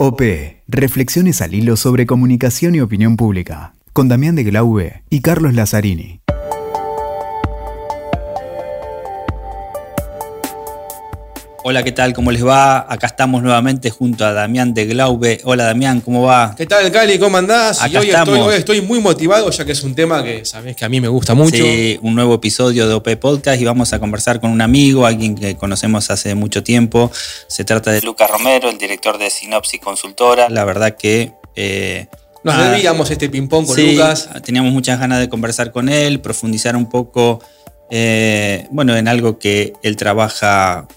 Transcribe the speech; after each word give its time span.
OP. 0.00 0.22
Reflexiones 0.68 1.42
al 1.42 1.54
hilo 1.54 1.76
sobre 1.76 2.06
comunicación 2.06 2.76
y 2.76 2.80
opinión 2.80 3.16
pública. 3.16 3.74
Con 3.92 4.06
Damián 4.06 4.36
de 4.36 4.44
Glaube 4.44 5.02
y 5.10 5.22
Carlos 5.22 5.54
Lazzarini. 5.54 6.20
Hola, 11.70 11.82
¿qué 11.82 11.92
tal? 11.92 12.14
¿Cómo 12.14 12.32
les 12.32 12.42
va? 12.46 12.90
Acá 12.90 13.08
estamos 13.08 13.42
nuevamente 13.42 13.90
junto 13.90 14.24
a 14.24 14.32
Damián 14.32 14.72
de 14.72 14.86
Glaube. 14.86 15.42
Hola, 15.44 15.64
Damián, 15.64 16.00
¿cómo 16.00 16.22
va? 16.22 16.54
¿Qué 16.56 16.64
tal, 16.64 16.90
Cali? 16.90 17.18
¿Cómo 17.18 17.36
andás? 17.36 17.82
Acá 17.82 17.90
y 17.92 17.96
hoy 17.98 18.06
estamos. 18.06 18.34
estoy, 18.34 18.48
hoy 18.48 18.54
estoy 18.58 18.80
muy 18.80 19.00
motivado, 19.00 19.50
ya 19.50 19.66
que 19.66 19.72
es 19.72 19.82
un 19.82 19.94
tema 19.94 20.24
que 20.24 20.46
sabés 20.46 20.74
que 20.76 20.86
a 20.86 20.88
mí 20.88 20.98
me 20.98 21.08
gusta 21.08 21.34
mucho. 21.34 21.58
Sí, 21.58 21.98
un 22.00 22.14
nuevo 22.14 22.36
episodio 22.36 22.88
de 22.88 22.94
OP 22.94 23.16
Podcast 23.16 23.60
y 23.60 23.66
vamos 23.66 23.92
a 23.92 23.98
conversar 23.98 24.40
con 24.40 24.50
un 24.50 24.62
amigo, 24.62 25.04
alguien 25.04 25.34
que 25.34 25.58
conocemos 25.58 26.10
hace 26.10 26.34
mucho 26.34 26.62
tiempo. 26.62 27.12
Se 27.48 27.64
trata 27.64 27.92
de 27.92 28.00
Lucas 28.00 28.30
Romero, 28.30 28.70
el 28.70 28.78
director 28.78 29.18
de 29.18 29.28
Sinopsis 29.28 29.78
Consultora. 29.78 30.48
La 30.48 30.64
verdad 30.64 30.96
que... 30.96 31.32
eh, 31.54 32.06
Nos 32.44 32.56
debíamos 32.56 33.10
este 33.10 33.28
ping-pong 33.28 33.66
con 33.66 33.76
sí, 33.76 33.92
Lucas. 33.92 34.30
Teníamos 34.42 34.72
muchas 34.72 34.98
ganas 34.98 35.20
de 35.20 35.28
conversar 35.28 35.70
con 35.70 35.90
él, 35.90 36.22
profundizar 36.22 36.76
un 36.76 36.88
poco, 36.88 37.40
eh, 37.90 38.66
bueno, 38.70 38.96
en 38.96 39.06
algo 39.06 39.38
que 39.38 39.74
él 39.82 39.96
trabaja 39.96 40.88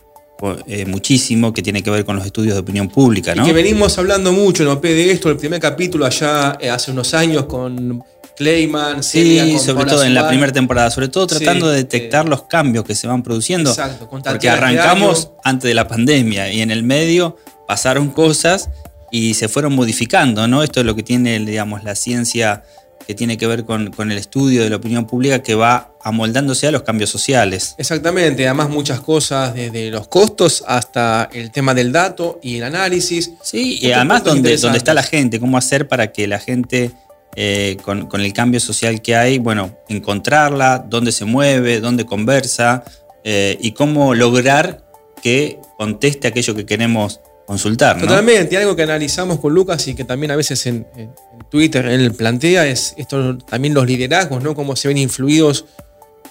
eh, 0.67 0.85
muchísimo, 0.85 1.53
que 1.53 1.61
tiene 1.61 1.83
que 1.83 1.89
ver 1.89 2.05
con 2.05 2.15
los 2.15 2.25
estudios 2.25 2.55
de 2.55 2.61
opinión 2.61 2.89
pública, 2.89 3.35
¿no? 3.35 3.43
Y 3.43 3.45
que 3.47 3.53
venimos 3.53 3.97
hablando 3.97 4.31
mucho 4.31 4.63
en 4.63 4.69
OP 4.69 4.83
de 4.83 5.11
esto, 5.11 5.29
el 5.29 5.37
primer 5.37 5.59
capítulo 5.59 6.05
allá 6.05 6.57
eh, 6.59 6.69
hace 6.69 6.91
unos 6.91 7.13
años 7.13 7.45
con 7.45 8.03
Clayman, 8.35 9.03
Celia, 9.03 9.45
Sí, 9.45 9.51
con 9.51 9.59
sobre 9.59 9.75
Paula 9.75 9.91
todo 9.91 10.03
en 10.03 10.13
la 10.13 10.27
primera 10.27 10.51
temporada, 10.51 10.89
sobre 10.89 11.09
todo 11.09 11.27
Sí, 11.29 11.35
tratando 11.37 11.69
de 11.69 11.77
detectar 11.77 12.25
eh, 12.25 12.29
los 12.29 12.43
cambios 12.43 12.85
que 12.85 12.95
se 12.95 13.07
van 13.07 13.23
produciendo. 13.23 13.69
Exacto, 13.69 14.07
con 14.07 14.21
Porque 14.21 14.49
arrancamos 14.49 15.31
antes 15.43 15.67
de 15.67 15.73
la 15.73 15.87
pandemia 15.87 16.51
y 16.51 16.61
en 16.61 16.71
el 16.71 16.83
medio 16.83 17.37
pasaron 17.67 18.09
cosas 18.09 18.69
y 19.11 19.33
se 19.35 19.47
fueron 19.47 19.73
modificando, 19.73 20.47
¿no? 20.47 20.63
Esto 20.63 20.79
es 20.79 20.85
lo 20.85 20.95
que 20.95 21.03
tiene, 21.03 21.37
digamos, 21.39 21.83
la 21.83 21.95
ciencia 21.95 22.63
que 23.05 23.15
tiene 23.15 23.37
que 23.37 23.47
ver 23.47 23.65
con, 23.65 23.91
con 23.91 24.11
el 24.11 24.17
estudio 24.17 24.63
de 24.63 24.69
la 24.69 24.77
opinión 24.77 25.05
pública 25.05 25.41
que 25.41 25.55
va 25.55 25.93
amoldándose 26.03 26.67
a 26.67 26.71
los 26.71 26.83
cambios 26.83 27.09
sociales. 27.09 27.75
Exactamente, 27.77 28.45
además 28.47 28.69
muchas 28.69 29.01
cosas, 29.01 29.53
desde 29.53 29.91
los 29.91 30.07
costos 30.07 30.63
hasta 30.67 31.29
el 31.31 31.51
tema 31.51 31.73
del 31.73 31.91
dato 31.91 32.39
y 32.41 32.57
el 32.57 32.63
análisis. 32.63 33.31
Sí, 33.41 33.79
y 33.81 33.91
además 33.91 34.23
donde, 34.23 34.57
donde 34.57 34.77
está 34.77 34.93
la 34.93 35.03
gente, 35.03 35.39
cómo 35.39 35.57
hacer 35.57 35.87
para 35.87 36.11
que 36.11 36.27
la 36.27 36.39
gente, 36.39 36.91
eh, 37.35 37.77
con, 37.83 38.07
con 38.07 38.21
el 38.21 38.33
cambio 38.33 38.59
social 38.59 39.01
que 39.01 39.15
hay, 39.15 39.37
bueno, 39.37 39.77
encontrarla, 39.89 40.85
dónde 40.87 41.11
se 41.11 41.25
mueve, 41.25 41.79
dónde 41.79 42.05
conversa 42.05 42.83
eh, 43.23 43.57
y 43.61 43.73
cómo 43.73 44.15
lograr 44.15 44.83
que 45.21 45.59
conteste 45.77 46.27
aquello 46.27 46.55
que 46.55 46.65
queremos 46.65 47.19
consultar. 47.51 47.95
¿no? 47.97 48.03
Totalmente, 48.07 48.55
y 48.55 48.57
algo 48.57 48.75
que 48.75 48.83
analizamos 48.83 49.39
con 49.39 49.53
Lucas 49.53 49.87
y 49.87 49.93
que 49.93 50.03
también 50.03 50.31
a 50.31 50.35
veces 50.35 50.65
en, 50.65 50.87
en- 50.95 51.01
en 51.33 51.49
Twitter 51.49 51.85
él 51.85 52.13
plantea 52.13 52.65
es 52.65 52.93
esto 52.97 53.37
también 53.37 53.73
los 53.73 53.85
liderazgos, 53.85 54.41
¿no? 54.41 54.55
Cómo 54.55 54.75
se 54.75 54.87
ven 54.87 54.97
influidos 54.97 55.65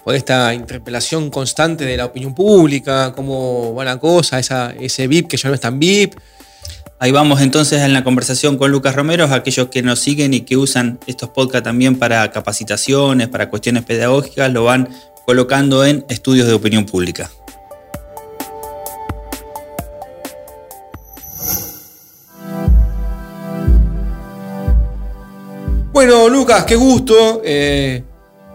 por 0.04 0.14
esta 0.14 0.54
interpelación 0.54 1.28
constante 1.30 1.84
de 1.84 1.96
la 1.96 2.06
opinión 2.06 2.34
pública, 2.34 3.12
cómo 3.14 3.74
va 3.74 3.84
la 3.84 3.98
cosa, 3.98 4.38
esa, 4.38 4.70
ese 4.80 5.06
VIP 5.08 5.28
que 5.28 5.36
ya 5.36 5.48
no 5.50 5.54
es 5.54 5.60
tan 5.60 5.78
VIP. 5.78 6.14
Ahí 7.02 7.12
vamos 7.12 7.41
entonces 7.41 7.80
en 7.82 7.92
la 7.92 8.02
conversación 8.04 8.56
con 8.58 8.70
Lucas 8.70 8.94
Romero, 8.94 9.24
aquellos 9.24 9.68
que 9.68 9.82
nos 9.82 10.00
siguen 10.00 10.32
y 10.34 10.41
que 10.42 10.56
usan 10.56 10.98
estos 11.06 11.28
podcasts 11.30 11.64
también 11.64 11.98
para 11.98 12.30
capacitaciones, 12.30 13.28
para 13.28 13.48
cuestiones 13.50 13.84
pedagógicas, 13.84 14.50
lo 14.52 14.64
van 14.64 14.88
colocando 15.26 15.84
en 15.84 16.04
estudios 16.08 16.46
de 16.46 16.54
opinión 16.54 16.84
pública. 16.86 17.30
Bueno, 25.92 26.28
Lucas, 26.28 26.64
qué 26.66 26.77
gusto. 26.77 27.42
eh, 27.44 28.05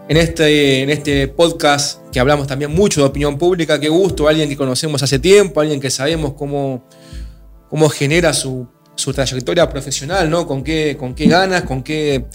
en, 0.07 0.17
este, 0.17 0.83
en 0.83 0.89
este 0.89 1.27
podcast 1.27 1.99
que 2.11 2.19
hablamos 2.19 2.47
también 2.47 2.71
mucho 2.71 3.01
de 3.01 3.07
opinión 3.07 3.37
pública, 3.37 3.77
qué 3.77 3.89
gusto. 3.89 4.27
Alguien 4.27 4.47
que 4.47 4.55
conocemos 4.55 5.03
hace 5.03 5.19
tiempo, 5.19 5.59
alguien 5.59 5.81
que 5.81 5.89
sabemos 5.89 6.33
cómo, 6.33 6.87
cómo 7.69 7.89
genera 7.89 8.31
su, 8.33 8.67
su 8.95 9.11
trayectoria 9.11 9.67
profesional, 9.67 10.29
¿no? 10.29 10.47
Con 10.47 10.63
qué, 10.63 10.95
con 10.97 11.13
qué 11.13 11.27
ganas, 11.27 11.63
con 11.63 11.83
qué 11.83 12.25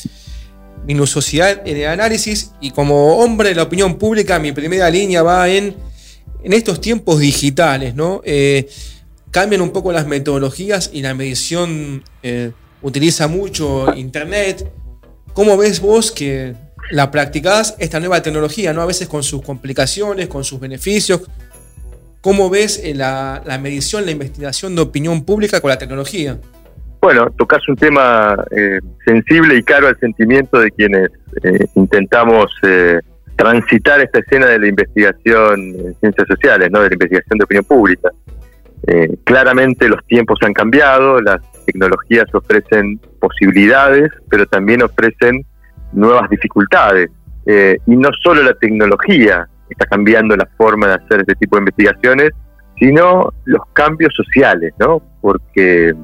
minuciosidad 0.86 1.66
en 1.66 1.76
el 1.78 1.86
análisis. 1.86 2.53
Y 2.60 2.72
como 2.72 3.19
hombre 3.19 3.50
de 3.50 3.54
la 3.54 3.62
opinión 3.62 3.97
pública, 3.97 4.38
mi 4.38 4.53
primera 4.53 4.91
línea 4.91 5.22
va 5.22 5.48
en, 5.48 5.76
en 6.42 6.53
estos 6.53 6.78
tiempos 6.78 7.20
digitales, 7.20 7.94
¿no? 7.94 8.20
Eh, 8.22 8.69
cambian 9.30 9.62
un 9.62 9.70
poco 9.70 9.92
las 9.92 10.06
metodologías 10.06 10.91
y 10.92 11.00
la 11.00 11.14
medición 11.14 12.04
eh, 12.22 12.50
utiliza 12.82 13.28
mucho 13.28 13.94
Internet. 13.94 14.70
¿Cómo 15.34 15.56
ves 15.56 15.80
vos 15.80 16.10
que 16.10 16.54
la 16.91 17.10
practicás 17.10 17.76
esta 17.78 18.00
nueva 18.00 18.20
tecnología, 18.22 18.72
¿no? 18.72 18.82
A 18.82 18.86
veces 18.86 19.08
con 19.08 19.22
sus 19.22 19.42
complicaciones, 19.42 20.28
con 20.28 20.44
sus 20.44 20.60
beneficios. 20.60 21.22
¿Cómo 22.20 22.50
ves 22.50 22.80
eh, 22.84 22.94
la, 22.94 23.42
medición, 23.62 24.04
la 24.04 24.10
investigación 24.10 24.74
de 24.74 24.82
opinión 24.82 25.24
pública 25.24 25.60
con 25.60 25.70
la 25.70 25.78
tecnología? 25.78 26.38
Bueno, 27.00 27.30
tocas 27.30 27.66
un 27.68 27.76
tema 27.76 28.36
eh, 28.50 28.78
sensible 29.06 29.56
y 29.56 29.62
caro 29.62 29.88
al 29.88 29.98
sentimiento 29.98 30.58
de 30.58 30.70
quienes 30.70 31.10
eh, 31.42 31.66
intentamos 31.74 32.52
transitar 33.36 34.02
esta 34.02 34.18
escena 34.18 34.48
de 34.48 34.58
la 34.58 34.66
investigación 34.66 35.60
en 35.60 35.94
ciencias 35.98 36.28
sociales, 36.28 36.70
¿no? 36.70 36.82
de 36.82 36.88
la 36.88 36.94
investigación 36.94 37.38
de 37.38 37.44
opinión 37.44 37.64
pública. 37.64 38.10
Claramente 39.24 39.88
los 39.88 40.04
tiempos 40.06 40.38
han 40.42 40.52
cambiado, 40.52 41.20
las 41.22 41.41
tecnologías 41.65 42.26
ofrecen 42.34 43.00
posibilidades, 43.19 44.10
pero 44.28 44.47
también 44.47 44.82
ofrecen 44.82 45.44
nuevas 45.93 46.28
dificultades. 46.31 47.10
Eh, 47.47 47.78
y 47.87 47.97
no 47.97 48.10
solo 48.22 48.43
la 48.43 48.54
tecnología 48.54 49.48
está 49.69 49.87
cambiando 49.87 50.37
la 50.37 50.48
forma 50.56 50.88
de 50.88 50.94
hacer 50.94 51.21
este 51.21 51.34
tipo 51.37 51.56
de 51.56 51.60
investigaciones, 51.60 52.31
sino 52.78 53.32
los 53.44 53.62
cambios 53.72 54.12
sociales, 54.15 54.72
¿no? 54.78 55.03
Porque 55.21 55.94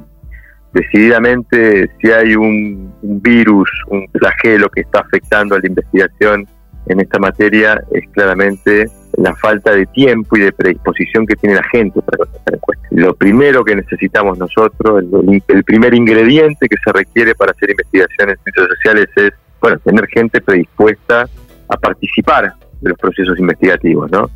decididamente 0.72 1.90
si 2.00 2.10
hay 2.10 2.36
un, 2.36 2.92
un 3.02 3.22
virus, 3.22 3.70
un 3.88 4.06
flagelo 4.12 4.68
que 4.68 4.82
está 4.82 5.00
afectando 5.00 5.54
a 5.54 5.58
la 5.58 5.66
investigación 5.66 6.46
en 6.86 7.00
esta 7.00 7.18
materia 7.18 7.82
es 7.92 8.08
claramente 8.12 8.88
la 9.16 9.34
falta 9.36 9.72
de 9.72 9.86
tiempo 9.86 10.36
y 10.36 10.40
de 10.40 10.52
predisposición 10.52 11.26
que 11.26 11.36
tiene 11.36 11.56
la 11.56 11.64
gente 11.72 12.00
para 12.02 12.18
contestar 12.18 12.54
encuestas. 12.54 12.92
Lo 12.92 13.14
primero 13.14 13.64
que 13.64 13.76
necesitamos 13.76 14.38
nosotros, 14.38 15.02
el, 15.48 15.64
primer 15.64 15.94
ingrediente 15.94 16.68
que 16.68 16.76
se 16.84 16.92
requiere 16.92 17.34
para 17.34 17.52
hacer 17.52 17.70
investigación 17.70 18.30
en 18.30 18.36
ciencias 18.44 18.68
sociales 18.68 19.06
es, 19.16 19.30
bueno, 19.60 19.78
tener 19.78 20.06
gente 20.08 20.40
predispuesta 20.40 21.26
a 21.68 21.76
participar 21.76 22.52
de 22.80 22.90
los 22.90 22.98
procesos 22.98 23.38
investigativos, 23.38 24.10
¿no? 24.10 24.30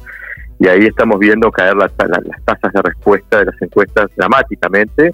Y 0.59 0.69
ahí 0.69 0.87
estamos 0.87 1.19
viendo 1.19 1.51
caer 1.51 1.77
la- 1.77 1.91
las 1.99 2.45
tasas 2.45 2.73
de 2.73 2.83
respuesta 2.83 3.39
de 3.39 3.47
las 3.47 3.63
encuestas 3.63 4.11
dramáticamente, 4.17 5.13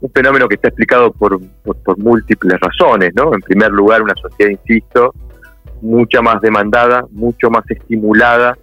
un 0.00 0.10
fenómeno 0.10 0.48
que 0.48 0.54
está 0.54 0.68
explicado 0.68 1.12
por, 1.12 1.40
por, 1.64 1.76
por 1.78 1.98
múltiples 1.98 2.58
razones, 2.60 3.12
¿no? 3.14 3.34
En 3.34 3.40
primer 3.40 3.70
lugar, 3.70 4.02
una 4.02 4.14
sociedad, 4.14 4.50
insisto, 4.50 5.14
mucha 5.80 6.22
más 6.22 6.40
demandada, 6.40 7.04
mucho 7.10 7.50
más 7.50 7.68
estimulada, 7.70 8.56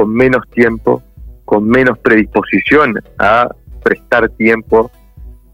con 0.00 0.14
menos 0.14 0.48
tiempo, 0.48 1.02
con 1.44 1.68
menos 1.68 1.98
predisposición 1.98 2.94
a 3.18 3.50
prestar 3.82 4.30
tiempo 4.30 4.90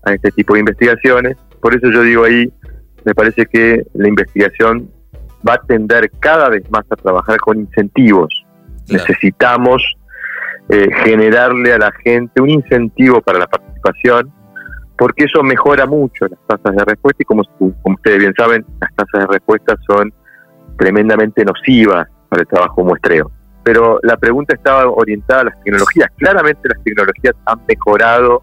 a 0.04 0.12
este 0.12 0.30
tipo 0.30 0.54
de 0.54 0.60
investigaciones. 0.60 1.36
Por 1.60 1.74
eso 1.74 1.90
yo 1.90 2.02
digo 2.02 2.22
ahí, 2.22 2.48
me 3.04 3.12
parece 3.12 3.44
que 3.46 3.84
la 3.94 4.06
investigación 4.06 4.88
va 5.46 5.54
a 5.54 5.62
tender 5.62 6.12
cada 6.20 6.48
vez 6.48 6.62
más 6.70 6.84
a 6.90 6.94
trabajar 6.94 7.38
con 7.38 7.58
incentivos. 7.58 8.46
Claro. 8.86 9.02
Necesitamos 9.02 9.82
eh, 10.68 10.90
generarle 11.02 11.72
a 11.72 11.78
la 11.78 11.90
gente 12.04 12.40
un 12.40 12.50
incentivo 12.50 13.20
para 13.20 13.40
la 13.40 13.48
participación, 13.48 14.32
porque 14.96 15.24
eso 15.24 15.42
mejora 15.42 15.86
mucho 15.86 16.26
las 16.28 16.38
tasas 16.46 16.76
de 16.76 16.84
respuesta 16.84 17.20
y 17.20 17.24
como, 17.24 17.42
como 17.58 17.96
ustedes 17.96 18.20
bien 18.20 18.34
saben, 18.38 18.64
las 18.80 18.94
tasas 18.94 19.26
de 19.26 19.26
respuesta 19.26 19.74
son 19.88 20.14
tremendamente 20.78 21.44
nocivas 21.44 22.06
para 22.28 22.42
el 22.42 22.46
trabajo 22.46 22.84
muestreo. 22.84 23.32
Pero 23.66 23.98
la 24.04 24.16
pregunta 24.16 24.54
estaba 24.54 24.88
orientada 24.88 25.40
a 25.40 25.44
las 25.46 25.60
tecnologías. 25.64 26.08
Claramente 26.16 26.68
las 26.68 26.84
tecnologías 26.84 27.34
han 27.46 27.58
mejorado 27.66 28.40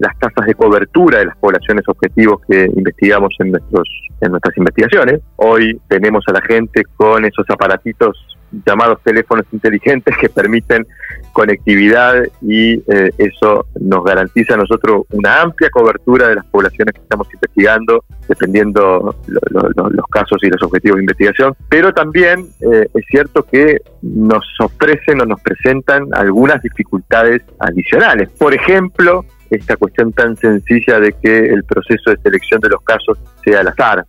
las 0.00 0.18
tasas 0.18 0.46
de 0.46 0.54
cobertura 0.54 1.20
de 1.20 1.26
las 1.26 1.36
poblaciones 1.36 1.84
objetivos 1.86 2.40
que 2.50 2.64
investigamos 2.64 3.32
en, 3.38 3.52
nuestros, 3.52 3.88
en 4.20 4.32
nuestras 4.32 4.56
investigaciones. 4.56 5.20
Hoy 5.36 5.80
tenemos 5.86 6.24
a 6.26 6.32
la 6.32 6.42
gente 6.42 6.82
con 6.96 7.24
esos 7.24 7.46
aparatitos 7.48 8.18
llamados 8.66 9.00
teléfonos 9.02 9.44
inteligentes 9.52 10.16
que 10.16 10.28
permiten 10.28 10.86
conectividad 11.32 12.24
y 12.42 12.74
eh, 12.92 13.10
eso 13.18 13.66
nos 13.80 14.04
garantiza 14.04 14.54
a 14.54 14.56
nosotros 14.56 15.02
una 15.10 15.42
amplia 15.42 15.70
cobertura 15.70 16.28
de 16.28 16.36
las 16.36 16.46
poblaciones 16.46 16.94
que 16.94 17.00
estamos 17.00 17.28
investigando, 17.32 18.04
dependiendo 18.28 19.14
lo- 19.26 19.40
lo- 19.50 19.68
lo- 19.76 19.90
los 19.90 20.06
casos 20.10 20.38
y 20.42 20.48
los 20.48 20.62
objetivos 20.62 20.96
de 20.96 21.02
investigación. 21.02 21.54
Pero 21.68 21.92
también 21.92 22.46
eh, 22.60 22.88
es 22.94 23.04
cierto 23.08 23.42
que 23.44 23.78
nos 24.02 24.44
ofrecen 24.60 25.20
o 25.20 25.26
nos 25.26 25.40
presentan 25.40 26.08
algunas 26.12 26.60
dificultades 26.62 27.42
adicionales. 27.60 28.28
Por 28.38 28.54
ejemplo, 28.54 29.24
esta 29.50 29.76
cuestión 29.76 30.12
tan 30.12 30.36
sencilla 30.36 30.98
de 31.00 31.12
que 31.22 31.38
el 31.38 31.64
proceso 31.64 32.10
de 32.10 32.18
selección 32.18 32.60
de 32.60 32.68
los 32.70 32.82
casos 32.82 33.18
sea 33.44 33.60
al 33.60 33.68
azar, 33.68 34.04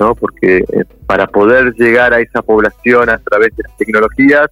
¿no? 0.00 0.14
Porque 0.14 0.58
eh, 0.58 0.84
para 1.06 1.26
poder 1.26 1.72
llegar 1.74 2.12
a 2.12 2.20
esa 2.20 2.42
población 2.42 3.10
a 3.10 3.18
través 3.18 3.54
de 3.56 3.62
las 3.64 3.76
tecnologías, 3.76 4.46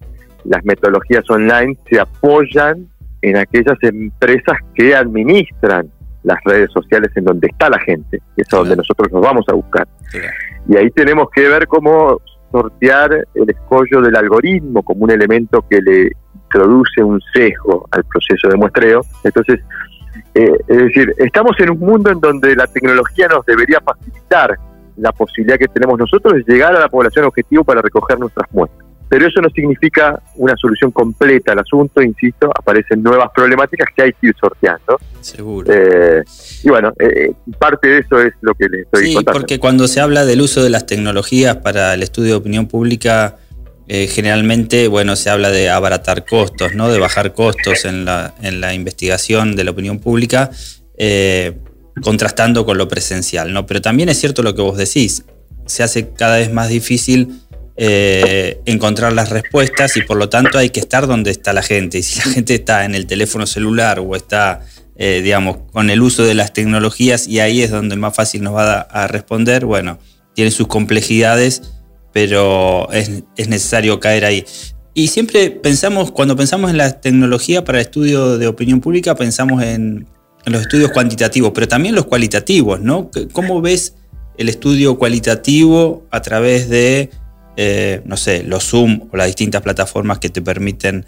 las 0.45 0.63
metodologías 0.63 1.29
online 1.29 1.77
se 1.89 1.99
apoyan 1.99 2.87
en 3.21 3.37
aquellas 3.37 3.77
empresas 3.81 4.57
que 4.73 4.95
administran 4.95 5.89
las 6.23 6.37
redes 6.45 6.69
sociales 6.71 7.11
en 7.15 7.25
donde 7.25 7.47
está 7.47 7.69
la 7.69 7.79
gente, 7.79 8.21
que 8.35 8.41
es 8.41 8.53
a 8.53 8.57
donde 8.57 8.75
nosotros 8.75 9.11
nos 9.11 9.21
vamos 9.21 9.45
a 9.49 9.53
buscar. 9.53 9.87
Y 10.67 10.77
ahí 10.77 10.89
tenemos 10.91 11.29
que 11.31 11.47
ver 11.47 11.67
cómo 11.67 12.21
sortear 12.51 13.27
el 13.33 13.49
escollo 13.49 14.01
del 14.01 14.15
algoritmo 14.15 14.83
como 14.83 15.03
un 15.03 15.11
elemento 15.11 15.63
que 15.69 15.81
le 15.81 16.11
introduce 16.33 17.03
un 17.03 17.21
sesgo 17.33 17.87
al 17.91 18.03
proceso 18.05 18.47
de 18.49 18.57
muestreo. 18.57 19.01
Entonces, 19.23 19.59
eh, 20.33 20.51
es 20.67 20.77
decir, 20.77 21.13
estamos 21.17 21.59
en 21.59 21.71
un 21.71 21.79
mundo 21.79 22.11
en 22.11 22.19
donde 22.19 22.55
la 22.55 22.67
tecnología 22.67 23.27
nos 23.27 23.45
debería 23.45 23.79
facilitar 23.81 24.57
la 24.99 25.11
posibilidad 25.11 25.57
que 25.57 25.67
tenemos 25.67 25.97
nosotros 25.97 26.33
de 26.33 26.53
llegar 26.53 26.75
a 26.75 26.79
la 26.79 26.89
población 26.89 27.25
objetivo 27.25 27.63
para 27.63 27.81
recoger 27.81 28.19
nuestras 28.19 28.51
muestras. 28.51 28.89
Pero 29.09 29.25
eso 29.27 29.41
no 29.41 29.49
significa 29.49 30.21
una 30.35 30.55
solución 30.55 30.91
completa 30.91 31.53
al 31.53 31.59
asunto, 31.59 31.99
insisto, 31.99 32.51
aparecen 32.55 33.01
nuevas 33.01 33.29
problemáticas 33.33 33.89
que 33.95 34.03
hay 34.03 34.11
que 34.13 34.27
ir 34.27 34.35
sorteando. 34.39 34.99
Seguro. 35.21 35.67
Eh, 35.73 36.23
y 36.63 36.69
bueno, 36.69 36.93
eh, 36.99 37.31
parte 37.57 37.87
de 37.87 37.97
eso 37.99 38.19
es 38.21 38.33
lo 38.41 38.53
que 38.53 38.69
les 38.69 38.81
estoy 38.81 39.07
sí, 39.07 39.17
porque 39.25 39.57
cuando 39.59 39.87
se 39.87 39.99
habla 39.99 40.25
del 40.25 40.41
uso 40.41 40.63
de 40.63 40.69
las 40.69 40.85
tecnologías 40.85 41.57
para 41.57 41.95
el 41.95 42.03
estudio 42.03 42.33
de 42.33 42.35
opinión 42.35 42.67
pública, 42.67 43.37
eh, 43.87 44.05
generalmente, 44.05 44.87
bueno, 44.87 45.15
se 45.15 45.31
habla 45.31 45.49
de 45.49 45.71
abaratar 45.71 46.25
costos, 46.25 46.75
¿no? 46.75 46.91
De 46.91 46.99
bajar 46.99 47.33
costos 47.33 47.85
en 47.85 48.05
la, 48.05 48.35
en 48.43 48.61
la 48.61 48.75
investigación 48.75 49.55
de 49.55 49.63
la 49.63 49.71
opinión 49.71 49.97
pública, 49.97 50.51
contrastando 52.01 52.65
con 52.65 52.77
lo 52.77 52.87
presencial, 52.87 53.53
¿no? 53.53 53.65
Pero 53.65 53.81
también 53.81 54.09
es 54.09 54.19
cierto 54.19 54.43
lo 54.43 54.55
que 54.55 54.61
vos 54.61 54.77
decís, 54.77 55.23
se 55.65 55.83
hace 55.83 56.09
cada 56.09 56.37
vez 56.37 56.51
más 56.51 56.69
difícil 56.69 57.41
eh, 57.81 58.59
encontrar 58.65 59.13
las 59.13 59.29
respuestas 59.29 59.95
y 59.95 60.01
por 60.01 60.17
lo 60.17 60.27
tanto 60.27 60.57
hay 60.57 60.69
que 60.69 60.81
estar 60.81 61.07
donde 61.07 61.31
está 61.31 61.53
la 61.53 61.61
gente. 61.61 61.99
Y 61.99 62.03
si 62.03 62.19
la 62.19 62.25
gente 62.25 62.55
está 62.55 62.83
en 62.83 62.93
el 62.93 63.05
teléfono 63.05 63.45
celular 63.45 63.99
o 63.99 64.17
está, 64.17 64.65
eh, 64.97 65.21
digamos, 65.23 65.59
con 65.71 65.89
el 65.89 66.01
uso 66.01 66.25
de 66.25 66.33
las 66.33 66.51
tecnologías 66.51 67.25
y 67.25 67.39
ahí 67.39 67.61
es 67.61 67.71
donde 67.71 67.95
más 67.95 68.13
fácil 68.13 68.43
nos 68.43 68.53
va 68.53 68.81
a, 68.81 69.07
responder, 69.07 69.63
bueno, 69.63 69.97
tiene 70.35 70.51
sus 70.51 70.67
complejidades, 70.67 71.61
pero 72.11 72.91
es, 72.91 73.23
necesario 73.47 74.01
caer 74.01 74.25
ahí. 74.25 74.45
Y 74.93 75.07
siempre 75.07 75.49
pensamos, 75.49 76.11
cuando 76.11 76.35
pensamos 76.35 76.71
en 76.71 76.77
la 76.77 76.99
tecnología 76.99 77.63
para 77.63 77.77
el 77.77 77.85
estudio 77.85 78.37
de 78.37 78.47
opinión 78.47 78.81
pública, 78.81 79.15
pensamos 79.15 79.63
en, 79.63 80.05
en 80.05 80.05
los 80.45 80.61
estudios 80.61 80.91
cuantitativos, 80.91 81.51
pero 81.53 81.67
también 81.67 81.95
los 81.95 82.05
cualitativos, 82.05 82.79
¿no? 82.79 83.09
¿Cómo 83.33 83.61
ves 83.61 83.95
el 84.37 84.49
estudio 84.49 84.97
cualitativo 84.97 86.05
a 86.11 86.21
través 86.21 86.69
de 86.69 87.09
eh, 87.61 88.01
no 88.05 88.15
sé, 88.15 88.43
los 88.45 88.69
Zoom 88.69 89.09
o 89.11 89.17
las 89.17 89.27
distintas 89.27 89.61
plataformas 89.61 90.19
que 90.19 90.29
te 90.29 90.41
permiten 90.41 91.05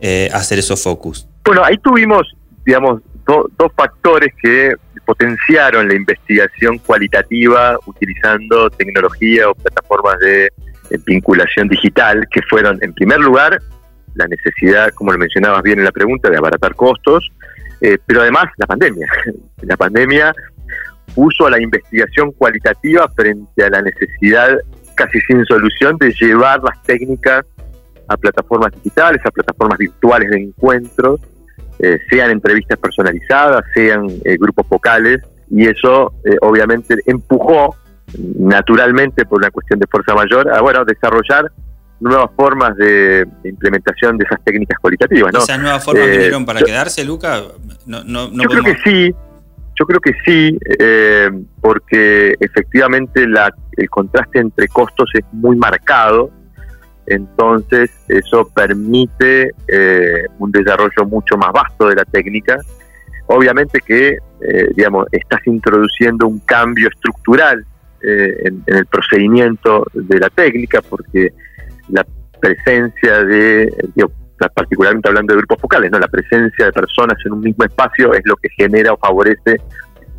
eh, 0.00 0.28
hacer 0.34 0.58
esos 0.58 0.82
focus? 0.82 1.26
Bueno, 1.46 1.64
ahí 1.64 1.78
tuvimos, 1.78 2.30
digamos, 2.66 3.00
dos 3.24 3.72
factores 3.74 4.28
que 4.42 4.74
potenciaron 5.06 5.88
la 5.88 5.94
investigación 5.94 6.76
cualitativa 6.76 7.78
utilizando 7.86 8.68
tecnología 8.68 9.48
o 9.48 9.54
plataformas 9.54 10.18
de, 10.18 10.50
vinculación 11.06 11.68
digital, 11.68 12.28
que 12.30 12.42
fueron, 12.42 12.78
en 12.82 12.92
primer 12.92 13.18
lugar, 13.18 13.58
la 14.14 14.28
necesidad, 14.28 14.90
como 14.90 15.10
lo 15.10 15.18
mencionabas 15.18 15.62
bien 15.62 15.78
en 15.78 15.86
la 15.86 15.92
pregunta, 15.92 16.28
de 16.28 16.36
abaratar 16.36 16.74
costos, 16.74 17.32
eh, 17.84 17.98
pero 18.06 18.22
además 18.22 18.46
la 18.56 18.66
pandemia. 18.66 19.06
La 19.62 19.76
pandemia 19.76 20.34
puso 21.14 21.46
a 21.46 21.50
la 21.50 21.62
investigación 21.62 22.32
cualitativa 22.32 23.08
frente 23.14 23.64
a 23.64 23.70
la 23.70 23.82
necesidad 23.82 24.58
casi 24.94 25.20
sin 25.20 25.44
solución 25.44 25.96
de 25.98 26.12
llevar 26.12 26.62
las 26.62 26.82
técnicas 26.82 27.46
a 28.08 28.16
plataformas 28.16 28.72
digitales, 28.72 29.20
a 29.24 29.30
plataformas 29.30 29.78
virtuales 29.78 30.30
de 30.30 30.42
encuentros, 30.42 31.20
eh, 31.78 31.98
sean 32.10 32.30
entrevistas 32.30 32.78
personalizadas, 32.78 33.64
sean 33.74 34.06
eh, 34.24 34.36
grupos 34.38 34.66
focales, 34.66 35.22
y 35.50 35.66
eso 35.66 36.12
eh, 36.24 36.36
obviamente 36.40 36.96
empujó 37.06 37.76
naturalmente 38.38 39.24
por 39.24 39.38
una 39.38 39.50
cuestión 39.50 39.78
de 39.80 39.86
fuerza 39.86 40.14
mayor 40.14 40.50
a 40.52 40.60
bueno 40.60 40.84
desarrollar 40.84 41.50
nuevas 42.04 42.30
formas 42.36 42.76
de, 42.76 43.26
implementación 43.44 44.18
de 44.18 44.24
esas 44.24 44.42
técnicas 44.44 44.78
cualitativas. 44.78 45.32
¿no? 45.32 45.40
¿Esas 45.40 45.58
nuevas 45.58 45.84
formas 45.84 46.08
vinieron 46.08 46.44
para 46.44 46.60
quedarse, 46.60 47.04
Luca? 47.04 47.42
No, 47.86 48.04
no, 48.04 48.30
yo 48.30 48.48
creo 48.48 48.62
que 48.62 48.76
sí, 48.84 49.14
yo 49.76 49.86
creo 49.86 50.00
que 50.00 50.12
sí, 50.24 50.58
eh, 50.78 51.30
porque 51.60 52.36
efectivamente 52.38 53.26
la, 53.26 53.52
el 53.76 53.88
contraste 53.88 54.38
entre 54.38 54.68
costos 54.68 55.10
es 55.14 55.24
muy 55.32 55.56
marcado, 55.56 56.30
entonces 57.06 57.90
eso 58.08 58.48
permite 58.54 59.52
eh, 59.66 60.26
un 60.38 60.52
desarrollo 60.52 61.06
mucho 61.06 61.36
más 61.36 61.52
vasto 61.52 61.88
de 61.88 61.96
la 61.96 62.04
técnica. 62.04 62.58
Obviamente 63.26 63.80
que, 63.80 64.18
eh, 64.40 64.68
digamos, 64.76 65.06
estás 65.10 65.40
introduciendo 65.46 66.26
un 66.26 66.38
cambio 66.40 66.88
estructural 66.88 67.64
en, 68.06 68.62
el 68.66 68.84
procedimiento 68.84 69.86
de 69.94 70.18
la 70.18 70.28
técnica, 70.28 70.82
porque 70.82 71.32
la 71.88 72.06
presencia 72.40 73.24
de, 73.24 73.72
particularmente 74.54 75.08
hablando 75.08 75.32
de 75.32 75.38
grupos 75.38 75.60
focales, 75.60 75.90
¿no? 75.90 75.98
La 75.98 76.08
presencia 76.08 76.66
de 76.66 76.72
personas 76.72 77.16
en 77.24 77.32
un 77.32 77.40
mismo 77.40 77.64
espacio 77.64 78.12
es 78.12 78.22
lo 78.24 78.36
que 78.36 78.48
genera 78.56 78.92
o 78.92 78.98
favorece 78.98 79.56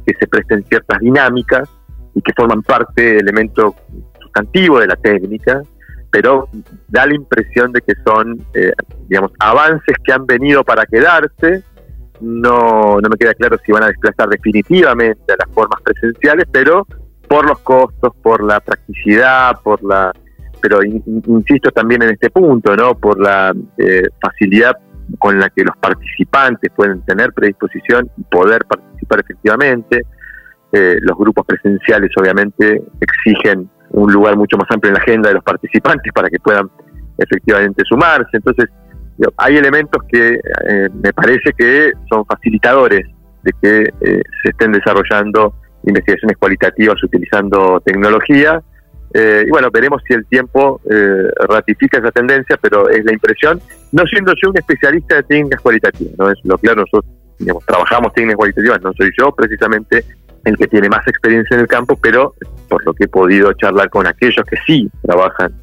que 0.06 0.14
se 0.20 0.28
presten 0.28 0.64
ciertas 0.66 1.00
dinámicas 1.00 1.70
y 2.14 2.22
que 2.22 2.34
forman 2.34 2.62
parte 2.64 3.02
del 3.02 3.22
elemento 3.22 3.76
sustantivo 4.22 4.80
de 4.80 4.88
la 4.88 4.96
técnica, 4.96 5.62
pero 6.12 6.48
da 6.88 7.06
la 7.06 7.16
impresión 7.16 7.72
de 7.72 7.82
que 7.82 7.94
son, 8.06 8.40
eh, 8.54 8.72
digamos, 9.08 9.32
avances 9.40 9.96
que 10.04 10.14
han 10.14 10.26
venido 10.26 10.64
para 10.64 10.86
quedarse. 10.86 11.64
No, 12.22 13.00
no 13.02 13.10
me 13.10 13.18
queda 13.18 13.34
claro 13.34 13.58
si 13.66 13.74
van 13.74 13.84
a 13.84 13.88
desplazar 13.88 14.30
definitivamente 14.30 15.34
a 15.34 15.36
las 15.38 15.54
formas 15.54 15.82
presenciales, 15.82 16.46
pero 16.50 16.88
por 17.28 17.46
los 17.46 17.60
costos, 17.60 18.14
por 18.22 18.42
la 18.44 18.62
practicidad, 18.62 19.60
por 19.62 19.84
la 19.84 20.14
pero 20.68 20.80
insisto 20.84 21.70
también 21.70 22.02
en 22.02 22.10
este 22.10 22.32
punto, 22.32 22.76
¿no? 22.76 22.96
Por 22.96 23.22
la 23.22 23.54
eh, 23.78 24.02
facilidad 24.20 24.76
con 25.20 25.40
la 25.40 25.48
que 25.52 25.64
los 25.64 25.78
participantes 25.78 26.72
pueden 26.76 27.02
tener 27.02 27.32
predisposición 27.34 28.10
y 28.18 28.24
poder 28.24 28.66
participar 28.66 29.20
efectivamente. 29.20 30.02
Eh, 30.72 30.98
los 31.02 31.16
grupos 31.16 31.46
presenciales 31.46 32.10
obviamente 32.18 32.82
exigen 33.00 33.70
un 33.92 34.12
lugar 34.12 34.36
mucho 34.38 34.58
más 34.58 34.66
amplio 34.72 34.90
en 34.90 34.96
la 34.96 35.04
agenda 35.04 35.30
de 35.30 35.36
los 35.36 35.44
participantes 35.44 36.12
para 36.12 36.32
que 36.32 36.40
puedan 36.40 36.68
efectivamente 37.20 37.84
sumarse. 37.88 38.38
Entonces, 38.38 38.66
hay 39.38 39.58
elementos 39.58 40.02
que 40.12 40.34
eh, 40.34 40.90
me 40.92 41.14
parece 41.14 41.54
que 41.56 41.92
son 42.10 42.26
facilitadores 42.26 43.06
de 43.44 43.52
que 43.62 43.94
se 44.02 44.50
estén 44.50 44.72
desarrollando 44.72 45.54
investigaciones 45.84 46.38
cualitativas 46.38 47.04
utilizando 47.04 47.80
tecnología 47.86 48.64
eh, 49.18 49.46
y 49.48 49.50
bueno, 49.50 49.70
veremos 49.72 50.02
si 50.06 50.14
el 50.14 50.26
tiempo 50.26 50.82
eh, 50.92 51.30
ratifica 51.48 52.00
esa 52.00 52.12
tendencia, 52.12 52.58
pero 52.62 52.90
es 52.90 53.06
la 53.06 53.14
impresión, 53.14 53.62
no 53.94 54.04
siendo 54.08 54.34
yo 54.34 54.50
un 54.50 54.58
especialista 54.58 55.16
de 55.16 55.24
técnicas 55.24 55.62
cualitativas, 55.62 56.14
no 56.18 56.30
es 56.30 56.38
lo 56.44 56.58
claro, 56.58 56.82
nosotros 56.82 57.06
trabajamos 57.66 58.12
técnicas 58.12 58.36
cualitativas, 58.36 58.82
no 58.82 58.92
soy 58.92 59.10
yo 59.18 59.34
precisamente 59.34 60.04
el 60.44 60.58
que 60.58 60.68
tiene 60.68 60.90
más 60.90 61.08
experiencia 61.08 61.56
en 61.56 61.62
el 61.62 61.68
campo, 61.68 61.98
pero 62.02 62.34
por 62.68 62.86
lo 62.86 62.94
que 62.94 63.06
he 63.06 63.08
podido 63.08 63.54
charlar 63.54 63.90
con 63.90 64.06
aquellos 64.06 64.46
que 64.46 64.58
sí 64.68 64.92
trabajan 65.02 65.54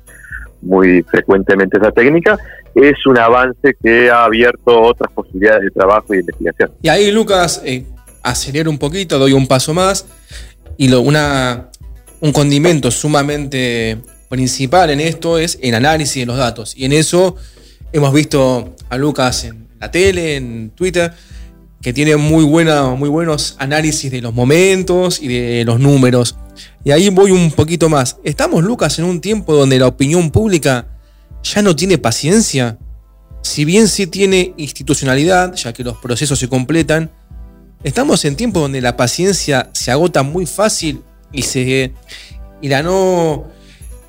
muy 0.63 1.03
frecuentemente 1.03 1.77
esa 1.77 1.93
técnica, 1.93 2.39
es 2.75 3.05
un 3.05 3.19
avance 3.19 3.77
que 3.83 4.11
ha 4.11 4.25
abierto 4.25 4.81
otras 4.81 5.13
posibilidades 5.13 5.65
de 5.65 5.71
trabajo 5.73 6.15
y 6.15 6.17
de 6.17 6.21
investigación. 6.21 6.71
Y 6.81 6.89
ahí, 6.89 7.13
Lucas, 7.13 7.61
eh, 7.67 7.85
acelero 8.23 8.71
un 8.71 8.79
poquito, 8.79 9.19
doy 9.19 9.35
un 9.35 9.47
paso 9.47 9.75
más, 9.75 10.07
y 10.79 10.89
lo, 10.89 11.03
una 11.03 11.69
un 12.23 12.33
condimento 12.33 12.91
sumamente 12.91 13.99
principal 14.29 14.91
en 14.91 15.01
esto 15.01 15.39
es 15.39 15.59
el 15.61 15.75
análisis 15.75 16.23
de 16.23 16.27
los 16.27 16.37
datos. 16.37 16.73
Y 16.77 16.85
en 16.85 16.93
eso 16.93 17.35
hemos 17.93 18.15
visto 18.15 18.77
a 18.89 18.97
Lucas 18.97 19.45
en 19.45 19.67
la 19.81 19.91
tele, 19.91 20.37
en 20.37 20.71
Twitter, 20.71 21.13
que 21.83 21.93
tiene 21.93 22.17
muy, 22.17 22.45
buena, 22.45 22.91
muy 22.91 23.09
buenos 23.09 23.57
análisis 23.59 24.09
de 24.11 24.23
los 24.23 24.33
momentos 24.33 25.21
y 25.21 25.27
de 25.27 25.65
los 25.65 25.81
números. 25.81 26.37
Y 26.85 26.93
ahí 26.93 27.09
voy 27.09 27.33
un 27.33 27.51
poquito 27.51 27.89
más. 27.89 28.17
¿Estamos, 28.23 28.63
Lucas, 28.63 29.01
en 29.01 29.05
un 29.05 29.21
tiempo 29.21 29.57
donde 29.57 29.81
la 29.81 29.89
opinión 29.89 30.31
pública 30.31 30.87
ya 31.43 31.61
no 31.61 31.75
tiene 31.75 31.99
paciencia? 31.99 32.79
Si 33.43 33.65
bien 33.65 33.89
sí 33.89 34.07
tiene 34.07 34.55
institucionalidad, 34.59 35.55
ya 35.57 35.73
que 35.73 35.83
los 35.83 35.97
procesos 35.97 36.39
se 36.39 36.49
completan, 36.49 37.11
estamos 37.83 38.25
en 38.25 38.37
tiempos 38.37 38.63
donde 38.63 38.81
la 38.81 38.97
paciencia 38.97 39.71
se 39.73 39.91
agota 39.91 40.23
muy 40.23 40.47
fácil 40.47 41.03
y 41.33 41.43
se 41.43 41.93
y 42.61 42.69
la 42.69 42.83
no 42.83 43.45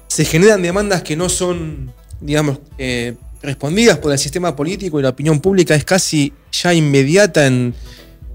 se 0.07 0.25
generan 0.25 0.61
demandas 0.61 1.01
que 1.01 1.15
no 1.15 1.29
son 1.29 1.91
digamos 2.21 2.59
eh, 2.77 3.15
respondidas 3.41 3.97
por 3.97 4.11
el 4.11 4.17
sistema 4.17 4.55
político 4.55 4.99
y 4.99 5.03
la 5.03 5.09
opinión 5.09 5.39
pública 5.39 5.75
es 5.75 5.83
casi 5.83 6.33
ya 6.51 6.73
inmediata 6.73 7.45
en, 7.45 7.73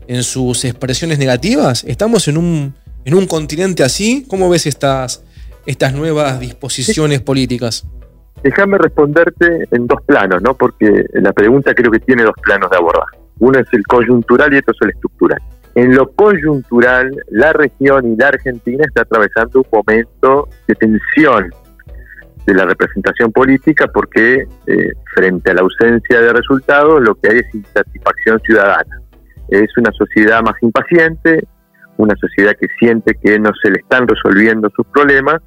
en 0.08 0.22
sus 0.22 0.64
expresiones 0.64 1.18
negativas? 1.18 1.84
¿Estamos 1.84 2.26
en 2.28 2.38
un, 2.38 2.74
en 3.04 3.14
un 3.14 3.26
continente 3.26 3.84
así? 3.84 4.26
¿Cómo 4.28 4.50
ves 4.50 4.66
estas, 4.66 5.24
estas 5.66 5.94
nuevas 5.94 6.40
disposiciones 6.40 7.20
políticas? 7.20 7.86
Déjame 8.42 8.78
responderte 8.78 9.68
en 9.70 9.86
dos 9.86 10.00
planos, 10.06 10.42
¿no? 10.42 10.54
Porque 10.54 11.04
la 11.12 11.32
pregunta 11.32 11.74
creo 11.74 11.90
que 11.90 12.00
tiene 12.00 12.22
dos 12.22 12.34
planos 12.40 12.70
de 12.70 12.76
abordaje. 12.76 13.18
Uno 13.38 13.58
es 13.58 13.66
el 13.72 13.82
coyuntural 13.86 14.52
y 14.54 14.58
otro 14.58 14.72
es 14.72 14.82
el 14.82 14.90
estructural. 14.90 15.40
En 15.78 15.94
lo 15.94 16.10
coyuntural, 16.10 17.08
la 17.30 17.52
región 17.52 18.12
y 18.12 18.16
la 18.16 18.26
Argentina 18.30 18.82
está 18.84 19.02
atravesando 19.02 19.60
un 19.60 19.66
momento 19.70 20.48
de 20.66 20.74
tensión 20.74 21.52
de 22.44 22.54
la 22.54 22.64
representación 22.64 23.30
política 23.30 23.86
porque 23.86 24.48
eh, 24.66 24.92
frente 25.14 25.52
a 25.52 25.54
la 25.54 25.60
ausencia 25.60 26.20
de 26.20 26.32
resultados 26.32 27.00
lo 27.00 27.14
que 27.14 27.30
hay 27.30 27.38
es 27.38 27.54
insatisfacción 27.54 28.40
ciudadana. 28.40 29.00
Es 29.50 29.68
una 29.76 29.92
sociedad 29.92 30.42
más 30.42 30.60
impaciente, 30.62 31.46
una 31.96 32.16
sociedad 32.16 32.56
que 32.60 32.66
siente 32.80 33.14
que 33.22 33.38
no 33.38 33.52
se 33.62 33.70
le 33.70 33.78
están 33.78 34.08
resolviendo 34.08 34.68
sus 34.74 34.84
problemas 34.88 35.40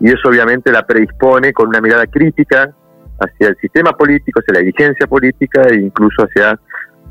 y 0.00 0.08
eso 0.08 0.28
obviamente 0.28 0.72
la 0.72 0.84
predispone 0.88 1.52
con 1.52 1.68
una 1.68 1.80
mirada 1.80 2.08
crítica 2.08 2.74
hacia 3.20 3.46
el 3.46 3.56
sistema 3.58 3.92
político, 3.92 4.40
hacia 4.40 4.54
la 4.54 4.60
dirigencia 4.66 5.06
política 5.06 5.62
e 5.70 5.76
incluso 5.76 6.24
hacia 6.24 6.58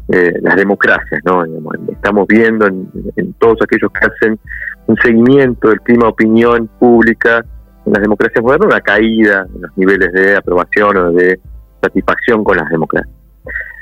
eh, 0.10 0.34
las 0.42 0.56
democracias. 0.56 1.22
¿no? 1.26 1.44
Estamos 1.92 2.28
viendo 2.28 2.66
en, 2.68 3.34
todos 3.40 3.58
aquellos 3.62 3.92
que 3.92 4.08
hacen 4.08 4.40
un 4.88 4.96
seguimiento 4.98 5.70
del 5.70 5.82
clima 5.82 6.04
de 6.04 6.10
opinión 6.10 6.70
pública 6.80 7.44
en 7.86 7.94
las 7.94 8.02
democracias 8.02 8.44
modernas, 8.44 8.68
una 8.68 8.82
caída 8.82 9.46
en 9.54 9.62
los 9.62 9.78
niveles 9.78 10.12
de 10.14 10.36
aprobación 10.36 10.98
o 10.98 11.12
de 11.12 11.40
satisfacción 11.82 12.44
con 12.44 12.58
las 12.58 12.70
democracias. 12.70 13.16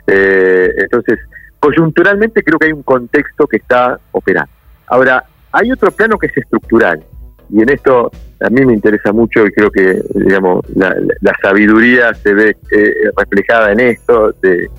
Eh, 0.07 0.69
entonces, 0.77 1.19
coyunturalmente 1.59 2.43
creo 2.43 2.59
que 2.59 2.67
hay 2.67 2.73
un 2.73 2.83
contexto 2.83 3.47
que 3.47 3.57
está 3.57 3.99
operando. 4.11 4.51
Ahora, 4.87 5.23
hay 5.51 5.71
otro 5.71 5.89
plano 5.91 6.17
que 6.17 6.27
es 6.27 6.37
estructural, 6.37 7.03
y 7.49 7.61
en 7.61 7.69
esto 7.69 8.11
a 8.41 8.49
mí 8.49 8.65
me 8.65 8.73
interesa 8.73 9.11
mucho 9.11 9.45
y 9.45 9.51
creo 9.51 9.69
que 9.69 10.01
digamos 10.15 10.65
la, 10.75 10.93
sabiduría 11.41 12.13
se 12.13 12.33
ve 12.33 12.57
eh, 12.71 12.93
reflejada 13.15 13.71
en 13.71 13.79
esto 13.79 14.31
de 14.41 14.69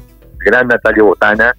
gran 0.46 0.68
Natalio 0.68 1.06
Botana 1.06 1.52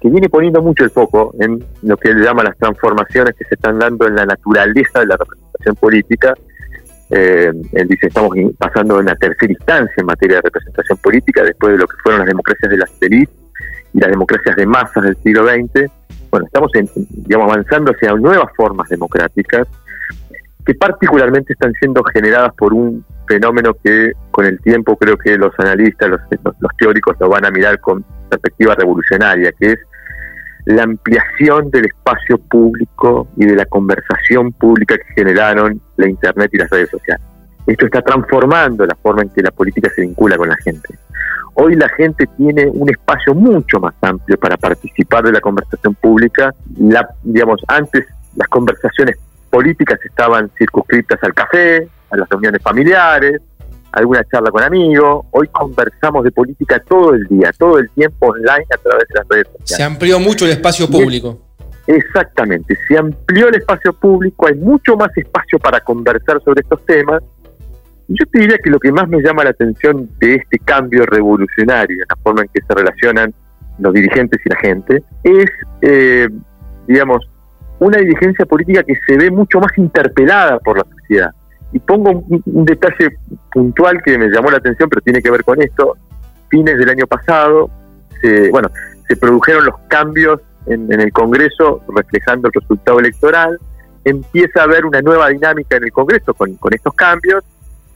que 0.00 0.10
viene 0.10 0.28
poniendo 0.28 0.60
mucho 0.60 0.82
el 0.82 0.90
foco 0.90 1.32
en 1.38 1.64
lo 1.82 1.96
que 1.96 2.10
él 2.10 2.22
llama 2.22 2.42
las 2.42 2.56
transformaciones 2.58 3.34
que 3.36 3.44
se 3.44 3.54
están 3.54 3.78
dando 3.78 4.06
en 4.08 4.16
la 4.16 4.26
naturaleza 4.26 5.00
de 5.00 5.06
la 5.06 5.16
representación 5.16 5.76
política. 5.76 6.34
Eh, 7.10 7.52
él 7.72 7.88
dice, 7.88 8.08
estamos 8.08 8.30
pasando 8.58 8.98
en 8.98 9.06
la 9.06 9.14
tercera 9.14 9.52
instancia 9.52 9.94
en 9.96 10.06
materia 10.06 10.36
de 10.36 10.42
representación 10.42 10.98
política 10.98 11.44
después 11.44 11.72
de 11.72 11.78
lo 11.78 11.86
que 11.86 11.96
fueron 12.02 12.20
las 12.20 12.28
democracias 12.28 12.70
de 12.70 12.78
las 12.78 12.90
élites 13.00 13.34
y 13.94 14.00
las 14.00 14.10
democracias 14.10 14.56
de 14.56 14.66
masas 14.66 15.04
del 15.04 15.16
siglo 15.18 15.46
XX. 15.46 15.88
Bueno, 16.30 16.46
estamos 16.46 16.72
digamos, 17.10 17.52
avanzando 17.52 17.92
hacia 17.92 18.12
nuevas 18.14 18.50
formas 18.56 18.88
democráticas 18.88 19.68
que 20.64 20.74
particularmente 20.74 21.52
están 21.54 21.72
siendo 21.74 22.02
generadas 22.04 22.54
por 22.54 22.72
un 22.72 23.04
fenómeno 23.26 23.74
que 23.82 24.12
con 24.30 24.46
el 24.46 24.60
tiempo 24.60 24.96
creo 24.96 25.16
que 25.16 25.36
los 25.36 25.52
analistas, 25.58 26.10
los, 26.10 26.20
teóricos 26.78 27.16
lo 27.20 27.28
van 27.28 27.44
a 27.46 27.50
mirar 27.50 27.80
con 27.80 28.04
perspectiva 28.28 28.74
revolucionaria, 28.74 29.52
que 29.52 29.72
es 29.72 29.78
la 30.64 30.84
ampliación 30.84 31.70
del 31.70 31.86
espacio 31.86 32.38
público 32.38 33.26
y 33.36 33.46
de 33.46 33.56
la 33.56 33.66
conversación 33.66 34.52
pública 34.52 34.96
que 34.96 35.14
generaron 35.14 35.80
la 35.96 36.08
Internet 36.08 36.50
y 36.52 36.58
las 36.58 36.70
redes 36.70 36.90
sociales. 36.90 37.26
Esto 37.66 37.86
está 37.86 38.02
transformando 38.02 38.86
la 38.86 38.94
forma 38.94 39.22
en 39.22 39.30
que 39.30 39.42
la 39.42 39.50
política 39.50 39.90
se 39.94 40.02
vincula 40.02 40.36
con 40.36 40.48
la 40.48 40.56
gente. 40.56 40.94
Hoy 41.54 41.74
la 41.74 41.88
gente 41.90 42.26
tiene 42.36 42.66
un 42.66 42.88
espacio 42.88 43.34
mucho 43.34 43.78
más 43.78 43.94
amplio 44.00 44.38
para 44.38 44.56
participar 44.56 45.24
de 45.24 45.32
la 45.32 45.40
conversación 45.40 45.94
pública. 45.94 46.54
Antes 47.68 48.06
las 48.36 48.48
conversaciones 48.48 49.18
políticas 49.52 50.00
estaban 50.02 50.50
circunscritas 50.56 51.22
al 51.22 51.34
café, 51.34 51.86
a 52.10 52.16
las 52.16 52.26
reuniones 52.30 52.62
familiares, 52.62 53.42
alguna 53.92 54.24
charla 54.24 54.50
con 54.50 54.62
amigos. 54.62 55.26
Hoy 55.30 55.46
conversamos 55.48 56.24
de 56.24 56.30
política 56.30 56.82
todo 56.88 57.12
el 57.12 57.26
día, 57.26 57.52
todo 57.58 57.78
el 57.78 57.90
tiempo 57.90 58.28
online 58.28 58.64
a 58.74 58.78
través 58.78 59.06
de 59.08 59.14
las 59.14 59.28
redes 59.28 59.46
sociales. 59.48 59.76
Se 59.76 59.82
amplió 59.82 60.18
mucho 60.18 60.46
el 60.46 60.52
espacio 60.52 60.88
público. 60.88 61.38
exactamente, 61.86 62.78
se 62.88 62.96
amplió 62.96 63.48
el 63.48 63.56
espacio 63.56 63.92
público, 63.92 64.46
hay 64.46 64.54
mucho 64.54 64.96
más 64.96 65.10
espacio 65.18 65.58
para 65.58 65.80
conversar 65.80 66.42
sobre 66.42 66.62
estos 66.62 66.84
temas. 66.86 67.22
Yo 68.08 68.24
te 68.32 68.40
diría 68.40 68.56
que 68.56 68.70
lo 68.70 68.78
que 68.78 68.90
más 68.90 69.06
me 69.06 69.20
llama 69.20 69.44
la 69.44 69.50
atención 69.50 70.08
de 70.18 70.36
este 70.36 70.58
cambio 70.60 71.04
revolucionario 71.04 71.96
en 71.96 72.06
la 72.08 72.16
forma 72.22 72.40
en 72.40 72.48
que 72.48 72.62
se 72.66 72.74
relacionan 72.74 73.34
los 73.78 73.92
dirigentes 73.92 74.40
y 74.44 74.48
la 74.48 74.56
gente 74.56 75.02
es, 75.24 75.50
eh, 75.82 76.28
digamos, 76.86 77.28
una 77.84 77.98
dirigencia 77.98 78.46
política 78.46 78.82
que 78.84 78.94
se 79.06 79.16
ve 79.16 79.30
mucho 79.30 79.58
más 79.58 79.76
interpelada 79.76 80.58
por 80.60 80.78
la 80.78 80.84
sociedad. 80.84 81.30
Y 81.72 81.78
pongo 81.78 82.10
un, 82.10 82.64
detalle 82.64 83.16
puntual 83.50 84.02
que 84.04 84.18
me 84.18 84.28
llamó 84.28 84.50
la 84.50 84.58
atención, 84.58 84.88
pero 84.88 85.00
tiene 85.02 85.22
que 85.22 85.30
ver 85.30 85.42
con 85.42 85.60
esto. 85.60 85.96
Fines 86.48 86.78
del 86.78 86.90
año 86.90 87.06
pasado, 87.06 87.70
se, 88.20 88.50
bueno, 88.50 88.68
se 89.08 89.16
produjeron 89.16 89.64
los 89.64 89.78
cambios 89.88 90.40
en, 90.66 90.92
el 90.92 91.12
Congreso 91.12 91.82
reflejando 91.88 92.48
el 92.48 92.60
resultado 92.60 93.00
electoral. 93.00 93.58
Empieza 94.04 94.60
a 94.60 94.64
haber 94.64 94.84
una 94.84 95.00
nueva 95.00 95.28
dinámica 95.30 95.76
en 95.76 95.84
el 95.84 95.92
Congreso 95.92 96.34
con, 96.34 96.54
con 96.56 96.74
estos 96.74 96.94
cambios. 96.94 97.42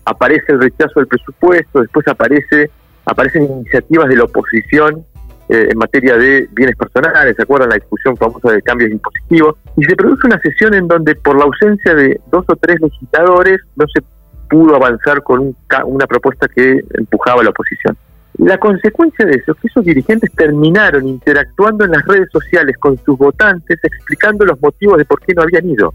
Aparece 0.04 0.52
el 0.52 0.62
rechazo 0.62 1.00
del 1.00 1.08
presupuesto, 1.08 1.80
después 1.80 2.08
aparece 2.08 2.70
aparecen 3.04 3.44
iniciativas 3.44 4.08
de 4.08 4.16
la 4.16 4.24
oposición 4.24 5.04
eh, 5.48 5.68
en 5.70 5.78
materia 5.78 6.16
de 6.16 6.48
bienes 6.52 6.76
personales, 6.76 7.36
¿se 7.36 7.42
acuerdan 7.42 7.68
la 7.68 7.76
discusión 7.76 8.16
famosa 8.16 8.52
de 8.52 8.62
cambios 8.62 8.90
impositivos? 8.90 9.56
Y 9.76 9.84
se 9.84 9.94
produce 9.94 10.26
una 10.26 10.40
sesión 10.40 10.74
en 10.74 10.88
donde 10.88 11.14
por 11.14 11.36
la 11.36 11.44
ausencia 11.44 11.94
de 11.94 12.20
dos 12.30 12.44
o 12.48 12.56
tres 12.56 12.80
legisladores 12.80 13.60
no 13.76 13.86
se 13.86 14.02
pudo 14.48 14.76
avanzar 14.76 15.22
con 15.22 15.54
una 15.84 16.06
propuesta 16.06 16.48
que 16.48 16.82
empujaba 16.94 17.40
a 17.40 17.44
la 17.44 17.50
oposición. 17.50 17.96
La 18.38 18.58
consecuencia 18.58 19.24
de 19.24 19.36
eso 19.36 19.52
es 19.52 19.58
que 19.58 19.68
esos 19.68 19.84
dirigentes 19.84 20.30
terminaron 20.32 21.06
interactuando 21.08 21.84
en 21.84 21.92
las 21.92 22.04
redes 22.06 22.28
sociales 22.30 22.76
con 22.78 22.98
sus 22.98 23.16
votantes 23.16 23.78
explicando 23.82 24.44
los 24.44 24.60
motivos 24.60 24.98
de 24.98 25.04
por 25.04 25.20
qué 25.20 25.34
no 25.34 25.42
habían 25.42 25.68
ido. 25.68 25.94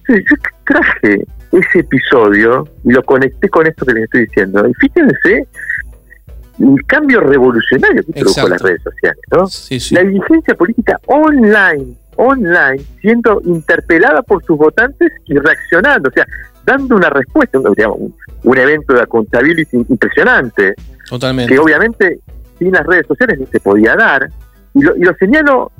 Entonces, 0.00 0.24
yo 0.28 0.36
traje 0.66 1.24
ese 1.52 1.80
episodio 1.80 2.68
y 2.84 2.92
lo 2.92 3.02
conecté 3.02 3.48
con 3.48 3.66
esto 3.66 3.86
que 3.86 3.94
les 3.94 4.04
estoy 4.04 4.26
diciendo. 4.26 4.66
Y 4.68 4.74
fíjense 4.74 5.46
el 6.60 6.86
cambio 6.86 7.20
revolucionario 7.20 8.02
que 8.04 8.12
produjo 8.12 8.48
las 8.48 8.62
redes 8.62 8.82
sociales, 8.82 9.20
¿no? 9.30 9.46
La 9.96 10.02
dirigencia 10.02 10.54
política 10.54 11.00
online, 11.06 11.94
online, 12.16 12.82
siendo 13.00 13.40
interpelada 13.44 14.22
por 14.22 14.44
sus 14.44 14.58
votantes 14.58 15.12
y 15.26 15.38
reaccionando, 15.38 16.10
o 16.10 16.12
sea, 16.12 16.26
dando 16.64 16.96
una 16.96 17.08
respuesta, 17.08 17.58
un, 17.58 18.14
un 18.44 18.58
evento 18.58 18.92
de 18.92 19.00
accountability 19.00 19.76
impresionante, 19.88 20.74
Totalmente. 21.08 21.52
que 21.52 21.58
obviamente 21.58 22.20
sin 22.58 22.72
las 22.72 22.86
redes 22.86 23.06
sociales 23.06 23.40
no 23.40 23.46
se 23.46 23.60
podía 23.60 23.96
dar, 23.96 24.28
y 24.74 24.82
lo, 24.82 24.96
y 24.96 25.00
lo 25.00 25.14
señalo 25.14 25.72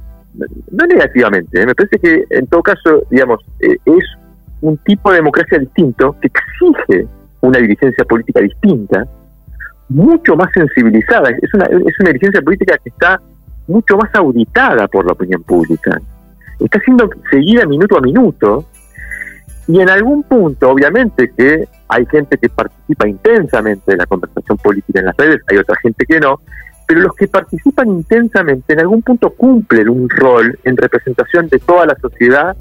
no 0.71 0.87
negativamente, 0.87 1.61
¿eh? 1.61 1.67
me 1.67 1.75
parece 1.75 1.99
que 1.99 2.25
en 2.31 2.47
todo 2.47 2.63
caso, 2.63 3.03
digamos, 3.11 3.41
eh, 3.61 3.77
es 3.85 4.05
un 4.61 4.77
tipo 4.79 5.11
de 5.11 5.17
democracia 5.17 5.59
distinto 5.59 6.17
que 6.21 6.29
exige 6.29 7.07
una 7.41 7.59
dirigencia 7.59 8.05
política 8.05 8.41
distinta, 8.41 9.07
mucho 9.91 10.37
más 10.37 10.51
sensibilizada, 10.55 11.31
es 11.31 11.53
una, 11.53 11.67
es 11.67 12.01
una 12.01 12.11
dirigencia 12.11 12.41
política 12.41 12.79
que 12.83 12.89
está 12.89 13.21
mucho 13.67 13.97
más 13.97 14.15
auditada 14.15 14.89
por 14.89 15.05
la 15.05 15.13
opinión 15.13 15.43
pública, 15.43 16.01
está 16.59 16.81
siendo 16.81 17.11
seguida 17.31 17.67
minuto 17.67 17.99
a 17.99 18.01
minuto. 18.01 18.65
Y 19.67 19.81
en 19.81 19.89
algún 19.89 20.25
punto, 20.25 20.71
obviamente 20.71 21.31
que 21.37 21.69
hay 21.89 22.07
gente 22.07 22.37
que 22.39 22.49
participa 22.49 23.09
intensamente 23.09 23.93
de 23.93 23.99
la 23.99 24.07
conversación 24.07 24.57
política 24.59 25.01
en 25.01 25.07
las 25.07 25.17
redes, 25.17 25.43
hay 25.47 25.59
otra 25.59 25.77
gente 25.81 26.05
que 26.07 26.19
no, 26.19 26.41
pero 26.89 27.03
los 27.03 27.15
que 27.15 27.29
participan 27.29 27.89
intensamente 27.89 28.73
en 28.73 28.81
algún 28.81 29.03
punto 29.03 29.31
cumplen 29.31 29.89
un 29.89 30.09
rol 30.09 30.59
en 30.65 30.77
representación 30.77 31.47
de 31.49 31.61
toda 31.61 31.87
la 31.87 31.97
sociedad, 32.01 32.57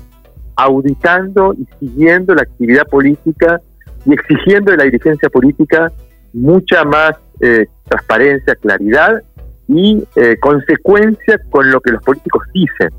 auditando 0.56 1.56
y 1.56 1.66
siguiendo 1.80 2.36
la 2.36 2.44
actividad 2.44 2.86
política 2.86 3.60
y 4.06 4.14
exigiendo 4.14 4.72
de 4.72 4.78
la 4.78 4.84
dirigencia 4.84 5.30
política 5.30 5.92
mucha 6.34 6.84
más 6.84 7.16
eh, 7.42 7.68
transparencia, 7.88 8.56
claridad 8.56 9.22
y 9.68 10.04
eh, 10.16 10.36
consecuencia 10.40 11.40
con 11.50 11.70
lo 11.72 11.80
que 11.82 11.92
los 11.92 12.04
políticos 12.04 12.44
dicen. 12.54 12.90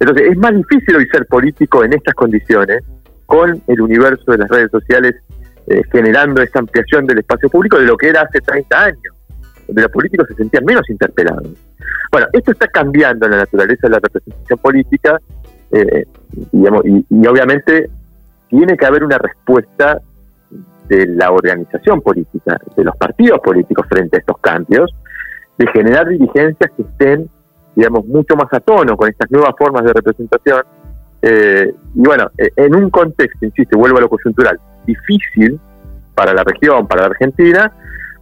Entonces, 0.00 0.30
es 0.30 0.36
más 0.36 0.54
difícil 0.54 0.96
hoy 0.96 1.06
ser 1.08 1.26
político 1.26 1.84
en 1.84 1.92
estas 1.94 2.14
condiciones, 2.14 2.82
con 3.26 3.62
el 3.66 3.80
universo 3.80 4.30
de 4.32 4.38
las 4.38 4.48
redes 4.50 4.70
sociales 4.70 5.14
eh, 5.68 5.82
generando 5.90 6.42
esta 6.42 6.58
ampliación 6.58 7.06
del 7.06 7.18
espacio 7.20 7.48
público 7.48 7.78
de 7.78 7.86
lo 7.86 7.96
que 7.96 8.08
era 8.08 8.22
hace 8.22 8.40
30 8.40 8.84
años, 8.84 9.14
donde 9.66 9.82
los 9.82 9.90
políticos 9.90 10.26
se 10.28 10.34
sentían 10.34 10.64
menos 10.64 10.88
interpelados. 10.90 11.48
Bueno, 12.10 12.26
esto 12.32 12.52
está 12.52 12.66
cambiando 12.68 13.26
la 13.28 13.38
naturaleza 13.38 13.86
de 13.86 13.90
la 13.90 14.00
representación 14.00 14.58
política, 14.58 15.18
y, 16.52 17.06
y 17.08 17.26
obviamente 17.26 17.88
tiene 18.50 18.76
que 18.76 18.84
haber 18.84 19.02
una 19.02 19.16
respuesta 19.16 20.02
de 20.88 21.06
la 21.06 21.30
organización 21.30 22.00
política, 22.00 22.58
de 22.76 22.84
los 22.84 22.96
partidos 22.96 23.40
políticos 23.40 23.86
frente 23.88 24.16
a 24.16 24.20
estos 24.20 24.38
cambios, 24.38 24.94
de 25.58 25.66
generar 25.68 26.08
dirigencias 26.08 26.70
que 26.76 26.82
estén 26.82 27.28
digamos, 27.74 28.06
mucho 28.06 28.36
más 28.36 28.52
a 28.52 28.60
tono 28.60 28.96
con 28.96 29.08
estas 29.08 29.30
nuevas 29.30 29.54
formas 29.58 29.84
de 29.84 29.92
representación. 29.92 30.62
Eh, 31.22 31.72
y 31.94 32.00
bueno, 32.00 32.30
eh, 32.36 32.50
en 32.56 32.74
un 32.74 32.90
contexto, 32.90 33.46
insisto, 33.46 33.78
vuelvo 33.78 33.98
a 33.98 34.02
lo 34.02 34.08
coyuntural, 34.08 34.58
difícil 34.86 35.58
para 36.14 36.34
la 36.34 36.44
región, 36.44 36.86
para 36.86 37.02
la 37.02 37.08
Argentina, 37.08 37.72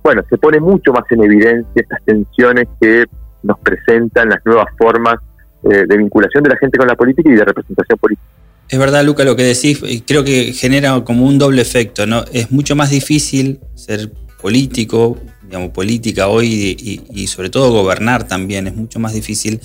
bueno, 0.03 0.23
se 0.29 0.39
pone 0.39 0.61
mucho 0.61 0.93
más 0.93 1.05
en 1.11 1.25
evidencia 1.25 1.71
estas 1.75 2.03
tensiones 2.05 2.69
que 2.81 3.05
nos 3.43 3.59
presentan 3.61 4.29
las 4.29 4.45
nuevas 4.45 4.67
formas 4.79 5.17
eh, 5.65 5.85
de 5.87 5.97
vinculación 5.97 6.43
de 6.45 6.51
la 6.51 6.57
gente 6.57 6.79
con 6.79 6.87
la 6.87 6.95
política 6.95 7.29
y 7.31 7.35
de 7.35 7.45
representación 7.45 7.99
política. 7.99 8.29
Es 8.71 8.79
verdad, 8.79 9.05
Luca, 9.05 9.25
lo 9.25 9.35
que 9.35 9.43
decís, 9.43 9.81
creo 10.07 10.23
que 10.23 10.53
genera 10.53 11.03
como 11.03 11.27
un 11.27 11.39
doble 11.39 11.61
efecto, 11.61 12.07
¿no? 12.07 12.25
Es 12.33 12.53
mucho 12.53 12.77
más 12.77 12.91
difícil 12.91 13.59
ser 13.75 14.13
político, 14.41 15.19
digamos, 15.43 15.71
política 15.71 16.29
hoy 16.29 17.03
y, 17.13 17.27
sobre 17.27 17.51
todo 17.51 17.73
gobernar 17.73 18.29
también 18.29 18.69
es 18.69 18.77
mucho 18.77 19.01
más 19.01 19.13
difícil, 19.13 19.61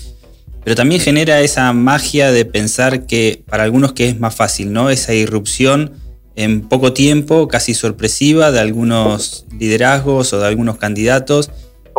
pero 0.63 0.75
también 0.75 0.99
genera 0.99 1.39
esa 1.41 1.71
magia 1.71 2.31
de 2.31 2.45
pensar 2.45 3.05
que 3.05 3.43
para 3.47 3.63
algunos 3.63 3.93
que 3.93 4.09
es 4.09 4.19
más 4.19 4.33
fácil, 4.33 4.73
¿no? 4.73 4.89
Esa 4.89 5.13
irrupción 5.13 5.91
en 6.35 6.61
poco 6.61 6.91
tiempo, 6.91 7.47
casi 7.47 7.75
sorpresiva, 7.75 8.51
de 8.51 8.59
algunos 8.59 9.45
liderazgos 9.57 10.33
o 10.33 10.39
de 10.39 10.47
algunos 10.47 10.77
candidatos, 10.77 11.51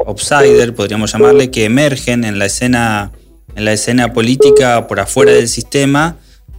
outsider, 0.04 0.74
podríamos 0.74 1.12
llamarle, 1.12 1.52
que 1.52 1.66
emergen 1.66 2.24
en 2.24 2.40
la 2.40 2.46
escena, 2.46 3.12
en 3.54 3.64
la 3.64 3.72
escena 3.72 4.12
política 4.12 4.88
por 4.88 4.98
afuera 4.98 5.30
del 5.30 5.48
sistema, 5.48 6.16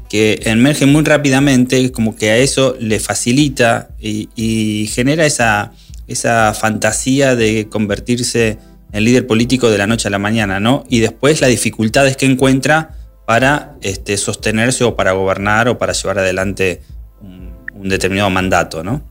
que 0.09 0.39
emergen 0.45 0.91
muy 0.91 1.03
rápidamente, 1.03 1.91
como 1.91 2.15
que 2.15 2.31
a 2.31 2.37
eso 2.37 2.75
le 2.79 2.99
facilita 2.99 3.89
y 3.99 4.89
genera 4.93 5.25
esa, 5.25 5.73
esa 6.07 6.53
fantasía 6.53 7.35
de 7.35 7.67
convertirse 7.69 8.57
en 8.91 9.03
líder 9.03 9.27
político 9.27 9.69
de 9.69 9.77
la 9.77 9.87
noche 9.87 10.07
a 10.07 10.11
la 10.11 10.19
mañana, 10.19 10.59
¿no? 10.59 10.83
Y 10.89 11.01
después 11.01 11.41
las 11.41 11.49
dificultades 11.49 12.17
que 12.17 12.25
encuentra 12.25 12.91
para 13.25 13.75
este, 13.81 14.15
sostenerse 14.17 14.85
o 14.85 14.95
para 14.95 15.11
gobernar 15.11 15.67
o 15.67 15.77
para 15.77 15.93
llevar 15.93 16.19
adelante 16.19 16.81
un, 17.21 17.89
determinado 17.89 18.29
mandato, 18.29 18.83
¿no? 18.83 19.01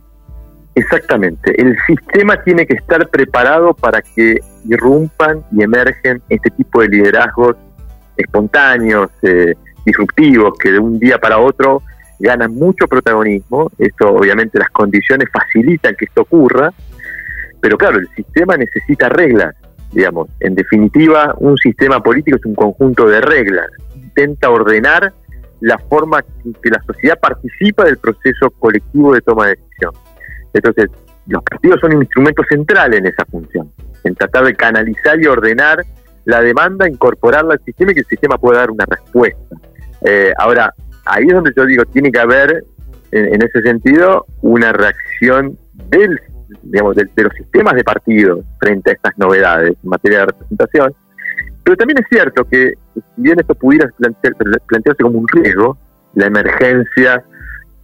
Exactamente. 0.74 1.54
El 1.60 1.76
sistema 1.86 2.42
tiene 2.42 2.66
que 2.66 2.74
estar 2.74 3.08
preparado 3.08 3.72
para 3.74 4.02
que 4.02 4.40
irrumpan 4.68 5.42
y 5.52 5.62
emergen 5.62 6.20
este 6.28 6.50
tipo 6.50 6.82
de 6.82 6.88
liderazgos 6.88 7.56
espontáneos, 8.16 9.10
eh, 9.22 9.54
disruptivos, 9.87 10.59
que 10.59 10.73
de 10.73 10.78
un 10.78 10.99
día 10.99 11.16
para 11.19 11.38
otro 11.38 11.83
ganan 12.19 12.55
mucho 12.55 12.87
protagonismo. 12.87 13.71
Esto, 13.78 14.09
obviamente, 14.09 14.59
las 14.59 14.71
condiciones 14.71 15.28
facilitan 15.33 15.95
que 15.95 16.05
esto 16.05 16.23
ocurra 16.23 16.73
pero 17.66 17.78
claro, 17.78 17.99
el 17.99 18.09
sistema 18.14 18.57
necesita 18.57 19.09
reglas, 19.09 19.57
digamos. 19.90 20.28
En 20.38 20.55
definitiva, 20.55 21.35
un 21.38 21.57
sistema 21.57 22.00
político 22.00 22.37
es 22.37 22.45
un 22.45 22.55
conjunto 22.55 23.09
de 23.09 23.21
reglas. 23.21 23.66
Intenta 23.97 24.50
ordenar 24.50 25.12
la 25.61 25.76
forma 25.78 26.25
en 26.45 26.52
que 26.62 26.71
la 26.71 26.81
sociedad 26.83 27.19
participa 27.19 27.85
del 27.85 27.99
proceso 27.99 28.50
colectivo 28.50 29.14
de 29.14 29.21
toma 29.21 29.47
de 29.47 29.57
decisión. 29.57 29.93
Entonces, 30.52 30.90
los 31.26 31.43
partidos 31.43 31.81
son 31.81 31.97
un 31.97 32.02
instrumento 32.02 32.45
central 32.49 32.95
en 32.95 33.07
esa 33.07 33.25
función, 33.25 33.73
en 34.05 34.14
tratar 34.14 34.45
de 34.45 34.55
canalizar 34.55 35.21
y 35.21 35.26
ordenar 35.26 35.85
la 36.25 36.40
demanda, 36.43 36.88
incorporarla 36.88 37.55
al 37.55 37.64
sistema 37.64 37.90
y 37.90 37.95
que 37.95 38.00
el 38.02 38.07
sistema 38.07 38.38
pueda 38.38 38.61
dar 38.61 38.71
una 38.71 38.85
respuesta. 38.87 39.57
Eh, 40.08 40.32
ahora, 40.38 40.72
ahí 41.04 41.25
es 41.26 41.34
donde 41.34 41.52
yo 41.56 41.66
digo, 41.66 41.84
tiene 41.86 42.12
que 42.12 42.20
haber, 42.20 42.64
en, 43.10 43.42
ese 43.42 43.60
sentido, 43.62 44.25
una 44.42 44.72
reacción 44.72 45.58
del 45.90 46.20
digamos, 46.62 46.94
de, 46.94 47.08
los 47.16 47.32
sistemas 47.34 47.75
de 47.75 47.82
partidos 47.82 48.44
frente 48.60 48.90
a 48.90 48.92
estas 48.94 49.18
novedades 49.18 49.76
en 49.82 49.90
materia 49.90 50.20
de 50.20 50.26
representación. 50.26 50.94
Pero 51.64 51.76
también 51.76 51.98
es 51.98 52.06
cierto 52.08 52.44
que, 52.44 52.75
si 52.94 53.02
bien 53.16 53.40
esto 53.40 53.54
pudiera 53.56 53.90
plantearse 54.66 55.02
como 55.02 55.18
un 55.18 55.26
riesgo, 55.26 55.76
la 56.14 56.26
emergencia, 56.26 57.25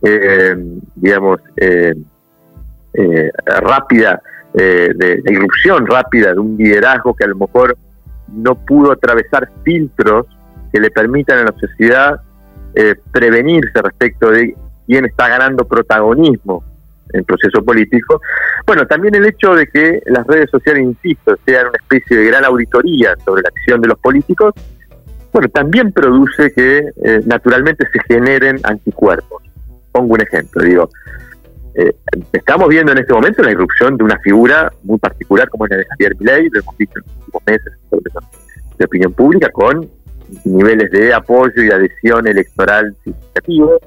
eh, 0.03 0.57
digamos, 0.95 1.41
eh, 1.57 1.95
eh, 2.95 3.31
rápida, 3.47 4.23
de 4.55 5.23
la 5.25 5.33
irrupción 5.33 5.87
rápida 5.87 6.35
de 6.35 6.39
un 6.39 6.59
liderazgo 6.59 7.15
que 7.15 7.25
a 7.25 7.29
lo 7.29 7.37
mejor 7.37 7.75
no 8.29 8.55
pudo 8.55 8.93
atravesar 8.93 9.49
filtros 9.65 10.27
que 10.73 10.81
le 10.81 10.91
permitan 10.91 11.39
a 11.39 11.45
la 11.45 11.55
sociedad 11.59 12.21
prevenirse 13.13 13.83
respecto 13.83 14.31
de 14.31 14.55
quién 14.87 15.05
está 15.05 15.29
ganando 15.29 15.67
protagonismo 15.67 16.65
el 17.13 17.25
proceso 17.25 17.63
político. 17.63 18.21
Bueno, 18.67 18.87
también 18.87 19.15
el 19.15 19.27
hecho 19.27 19.55
de 19.55 19.67
que 19.67 20.03
las 20.07 20.27
redes 20.27 20.51
sociales, 20.51 20.83
insisto, 20.83 21.37
sean 21.45 21.69
una 21.69 21.79
especie 21.79 22.17
de 22.17 22.25
gran 22.25 22.45
auditoría 22.45 23.15
sobre 23.25 23.43
la 23.43 23.49
acción 23.49 23.81
de 23.81 23.89
los 23.89 23.99
políticos, 23.99 24.55
bueno, 25.33 25.49
también 25.49 25.93
produce 25.93 26.53
que 26.53 26.91
eh, 27.05 27.21
naturalmente 27.25 27.87
se 27.91 28.01
generen 28.07 28.59
anticuerpos. 28.65 29.43
Pongo 29.91 30.15
un 30.15 30.21
ejemplo, 30.21 30.63
digo, 30.63 30.91
eh, 31.75 31.95
estamos 32.33 32.69
viendo 32.69 32.93
en 32.93 32.99
este 32.99 33.15
momento 33.15 33.43
la 33.43 33.51
irrupción 33.51 33.97
de 33.97 34.05
una 34.05 34.19
figura 34.19 34.71
muy 34.83 34.99
particular 34.99 35.49
como 35.49 35.65
es 35.65 35.71
la 35.71 35.77
de 35.79 35.87
Javier 35.87 36.17
Milei, 36.19 36.49
lo 36.51 36.61
hemos 36.61 36.77
visto 36.77 36.99
en 36.99 37.05
los 37.07 37.17
últimos 37.17 37.43
meses 37.47 37.73
de 38.79 38.85
opinión 38.85 39.13
pública, 39.15 39.49
con 39.51 39.89
niveles 40.45 40.91
de 40.91 41.15
apoyo 41.15 41.63
y 41.63 41.71
adhesión 41.71 42.27
electoral 42.27 42.95
significativos 43.05 43.81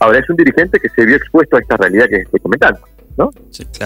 Ahora 0.00 0.18
es 0.18 0.28
un 0.28 0.36
dirigente 0.36 0.78
que 0.78 0.88
se 0.90 1.04
vio 1.04 1.16
expuesto 1.16 1.56
a 1.56 1.60
esta 1.60 1.76
realidad 1.76 2.06
que 2.08 2.16
estoy 2.16 2.40
comentando, 2.40 2.80
¿no? 3.16 3.30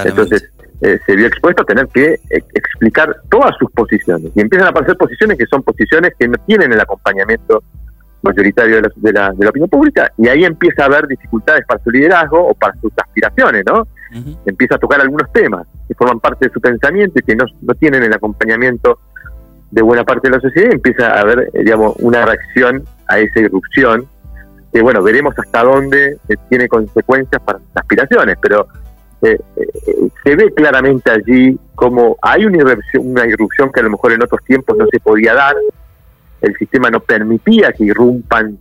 Entonces 0.04 0.50
eh, 0.80 0.98
se 1.06 1.14
vio 1.14 1.26
expuesto 1.26 1.62
a 1.62 1.64
tener 1.64 1.86
que 1.88 2.14
eh, 2.14 2.42
explicar 2.54 3.14
todas 3.28 3.54
sus 3.58 3.70
posiciones 3.72 4.32
y 4.34 4.40
empiezan 4.40 4.68
a 4.68 4.70
aparecer 4.70 4.96
posiciones 4.96 5.38
que 5.38 5.46
son 5.46 5.62
posiciones 5.62 6.12
que 6.18 6.26
no 6.26 6.36
tienen 6.46 6.72
el 6.72 6.80
acompañamiento 6.80 7.62
mayoritario 8.22 8.76
de 8.76 9.12
la, 9.12 9.32
de 9.32 9.44
la, 9.44 9.50
opinión 9.50 9.70
pública 9.70 10.12
y 10.18 10.28
ahí 10.28 10.44
empieza 10.44 10.82
a 10.82 10.86
haber 10.86 11.06
dificultades 11.06 11.64
para 11.66 11.82
su 11.82 11.90
liderazgo 11.90 12.48
o 12.48 12.54
para 12.54 12.74
sus 12.80 12.92
aspiraciones, 12.96 13.64
¿no? 13.66 13.86
Empieza 14.44 14.74
a 14.74 14.78
tocar 14.78 15.00
algunos 15.00 15.32
temas 15.32 15.66
que 15.86 15.94
forman 15.94 16.18
parte 16.18 16.48
de 16.48 16.52
su 16.52 16.60
pensamiento 16.60 17.20
y 17.20 17.22
que 17.22 17.36
no, 17.36 17.44
no 17.62 17.74
tienen 17.74 18.02
el 18.02 18.12
acompañamiento 18.12 18.98
de 19.70 19.82
buena 19.82 20.04
parte 20.04 20.28
de 20.28 20.36
la 20.36 20.40
sociedad 20.40 20.72
empieza 20.72 21.12
a 21.12 21.20
haber, 21.20 21.50
eh, 21.52 21.62
digamos, 21.64 21.94
una 21.98 22.24
reacción 22.24 22.84
a 23.08 23.18
esa 23.18 23.40
irrupción 23.40 24.08
que 24.72 24.82
bueno, 24.82 25.02
veremos 25.02 25.34
hasta 25.36 25.64
dónde 25.64 26.18
eh, 26.28 26.36
tiene 26.48 26.68
consecuencias 26.68 27.42
para 27.42 27.58
sus 27.58 27.68
aspiraciones, 27.74 28.36
pero 28.40 28.68
eh, 29.22 29.38
eh, 29.56 30.08
se 30.24 30.36
ve 30.36 30.52
claramente 30.54 31.10
allí 31.10 31.58
como 31.74 32.16
hay 32.22 32.44
una 32.44 32.58
irrupción, 32.58 33.10
una 33.10 33.26
irrupción 33.26 33.72
que 33.72 33.80
a 33.80 33.82
lo 33.82 33.90
mejor 33.90 34.12
en 34.12 34.22
otros 34.22 34.44
tiempos 34.44 34.76
no 34.76 34.86
se 34.90 35.00
podía 35.00 35.34
dar, 35.34 35.56
el 36.40 36.56
sistema 36.56 36.88
no 36.88 37.00
permitía 37.00 37.72
que 37.72 37.84
irrumpan, 37.84 38.58